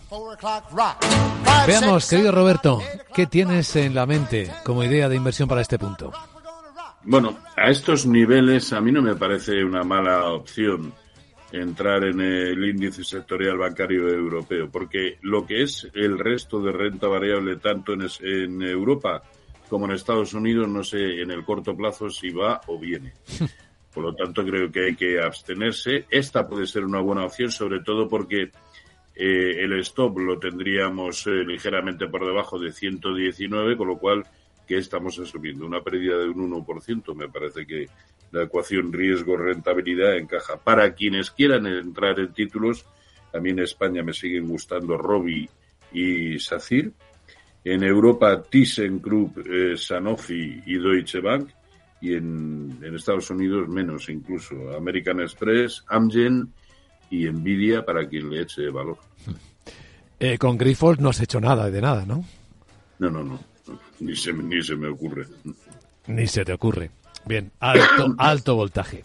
Veamos, 1.68 2.10
querido 2.10 2.32
Roberto, 2.32 2.80
¿qué 3.14 3.28
tienes 3.28 3.76
en 3.76 3.94
la 3.94 4.08
mente 4.08 4.52
como 4.64 4.84
idea 4.84 5.08
de 5.08 5.16
inversión 5.16 5.48
para 5.48 5.62
este 5.62 5.78
punto? 5.78 6.12
Bueno, 7.04 7.38
a 7.56 7.70
estos 7.70 8.08
niveles 8.08 8.74
a 8.74 8.82
mí 8.82 8.92
no 8.92 9.04
me 9.04 9.16
parece 9.16 9.64
una 9.64 9.84
mala 9.84 10.26
opción 10.32 10.92
entrar 11.52 12.04
en 12.04 12.20
el 12.20 12.68
índice 12.68 13.04
sectorial 13.04 13.60
bancario 13.60 14.10
europeo, 14.10 14.72
porque 14.72 15.20
lo 15.22 15.46
que 15.46 15.62
es 15.62 15.88
el 15.94 16.18
resto 16.18 16.60
de 16.62 16.72
renta 16.72 17.08
variable 17.08 17.58
tanto 17.58 17.94
en, 17.94 18.08
en 18.22 18.62
Europa 18.64 19.22
como 19.70 19.86
en 19.86 19.92
Estados 19.92 20.34
Unidos, 20.34 20.68
no 20.68 20.84
sé 20.84 21.22
en 21.22 21.30
el 21.30 21.44
corto 21.44 21.78
plazo 21.78 22.10
si 22.10 22.32
va 22.32 22.60
o 22.66 22.80
viene. 22.80 23.14
Por 23.96 24.04
lo 24.04 24.14
tanto, 24.14 24.44
creo 24.44 24.70
que 24.70 24.88
hay 24.88 24.96
que 24.98 25.22
abstenerse. 25.22 26.06
Esta 26.10 26.46
puede 26.46 26.68
ser 26.68 26.84
una 26.84 27.00
buena 27.00 27.24
opción, 27.24 27.50
sobre 27.50 27.80
todo 27.80 28.10
porque 28.10 28.52
eh, 29.16 29.64
el 29.64 29.80
stop 29.80 30.20
lo 30.20 30.38
tendríamos 30.38 31.26
eh, 31.28 31.46
ligeramente 31.46 32.10
por 32.10 32.26
debajo 32.26 32.60
de 32.60 32.74
119, 32.74 33.78
con 33.78 33.88
lo 33.88 33.98
cual, 33.98 34.26
¿qué 34.68 34.80
estamos 34.80 35.18
asumiendo? 35.18 35.66
Una 35.66 35.80
pérdida 35.80 36.18
de 36.18 36.28
un 36.28 36.52
1%. 36.52 37.16
Me 37.16 37.30
parece 37.30 37.66
que 37.66 37.88
la 38.32 38.44
ecuación 38.44 38.92
riesgo-rentabilidad 38.92 40.18
encaja. 40.18 40.58
Para 40.58 40.94
quienes 40.94 41.32
quieran 41.32 41.66
entrar 41.66 42.20
en 42.20 42.34
títulos, 42.34 42.86
a 43.34 43.40
mí 43.40 43.52
en 43.52 43.60
España 43.60 44.04
me 44.04 44.12
siguen 44.12 44.50
gustando 44.50 44.98
Robi 44.98 45.50
y 45.94 46.38
SACIR. 46.38 46.92
En 47.64 47.82
Europa, 47.82 48.44
ThyssenKrupp, 48.44 49.38
eh, 49.38 49.78
Sanofi 49.78 50.64
y 50.66 50.78
Deutsche 50.78 51.22
Bank 51.22 51.50
y 52.06 52.14
en, 52.14 52.78
en, 52.84 52.96
Estados 52.96 53.30
Unidos 53.32 53.68
menos 53.68 54.10
incluso. 54.10 54.56
American 54.78 55.20
Express, 55.22 55.84
Amgen 55.88 56.54
y 57.10 57.26
Nvidia 57.26 57.84
para 57.84 58.08
quien 58.08 58.30
le 58.30 58.42
eche 58.42 58.70
valor. 58.70 58.98
Eh, 60.20 60.38
con 60.38 60.58
Grifols 60.58 61.00
no 61.00 61.10
has 61.10 61.20
hecho 61.20 61.42
nada 61.42 61.70
de 61.70 61.82
nada, 61.82 62.06
¿no? 62.06 62.24
No, 63.00 63.10
no, 63.10 63.24
no. 63.24 63.40
Ni 64.00 64.16
se, 64.16 64.32
ni 64.34 64.62
se 64.62 64.76
me 64.76 64.88
ocurre. 64.88 65.26
Ni 66.08 66.28
se 66.28 66.46
te 66.46 66.54
ocurre. 66.54 66.92
Bien, 67.26 67.52
alto, 67.60 68.16
alto 68.20 68.56
voltaje. 68.56 69.04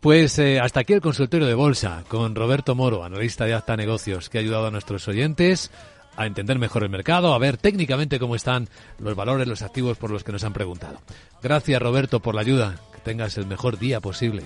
Pues 0.00 0.38
eh, 0.38 0.60
hasta 0.60 0.80
aquí 0.80 0.92
el 0.92 1.00
consultorio 1.00 1.46
de 1.46 1.54
bolsa 1.54 2.04
con 2.08 2.34
Roberto 2.34 2.74
Moro, 2.74 3.02
analista 3.02 3.46
de 3.46 3.54
Acta 3.54 3.76
Negocios, 3.76 4.28
que 4.28 4.38
ha 4.38 4.40
ayudado 4.40 4.66
a 4.66 4.70
nuestros 4.70 5.08
oyentes 5.08 5.70
a 6.16 6.26
entender 6.26 6.58
mejor 6.58 6.82
el 6.82 6.90
mercado, 6.90 7.34
a 7.34 7.38
ver 7.38 7.56
técnicamente 7.56 8.18
cómo 8.18 8.36
están 8.36 8.68
los 8.98 9.14
valores, 9.14 9.48
los 9.48 9.62
activos 9.62 9.98
por 9.98 10.10
los 10.10 10.24
que 10.24 10.32
nos 10.32 10.44
han 10.44 10.52
preguntado. 10.52 11.00
Gracias 11.42 11.80
Roberto 11.80 12.20
por 12.20 12.34
la 12.34 12.42
ayuda, 12.42 12.76
que 12.92 13.00
tengas 13.00 13.36
el 13.38 13.46
mejor 13.46 13.78
día 13.78 14.00
posible. 14.00 14.44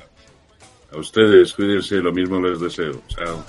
A 0.92 0.98
ustedes, 0.98 1.52
cuídense, 1.52 1.96
lo 1.96 2.12
mismo 2.12 2.40
les 2.40 2.60
deseo. 2.60 3.02
Chao. 3.08 3.44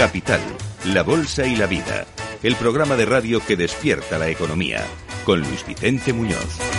Capital, 0.00 0.40
la 0.86 1.02
Bolsa 1.02 1.46
y 1.46 1.56
la 1.56 1.66
Vida, 1.66 2.06
el 2.42 2.56
programa 2.56 2.96
de 2.96 3.06
radio 3.06 3.40
que 3.46 3.56
despierta 3.56 4.18
la 4.18 4.28
economía, 4.28 4.84
con 5.24 5.40
Luis 5.40 5.66
Vicente 5.66 6.12
Muñoz. 6.12 6.69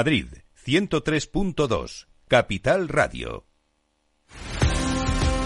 Madrid, 0.00 0.44
103.2, 0.64 2.06
Capital 2.26 2.88
Radio. 2.88 3.49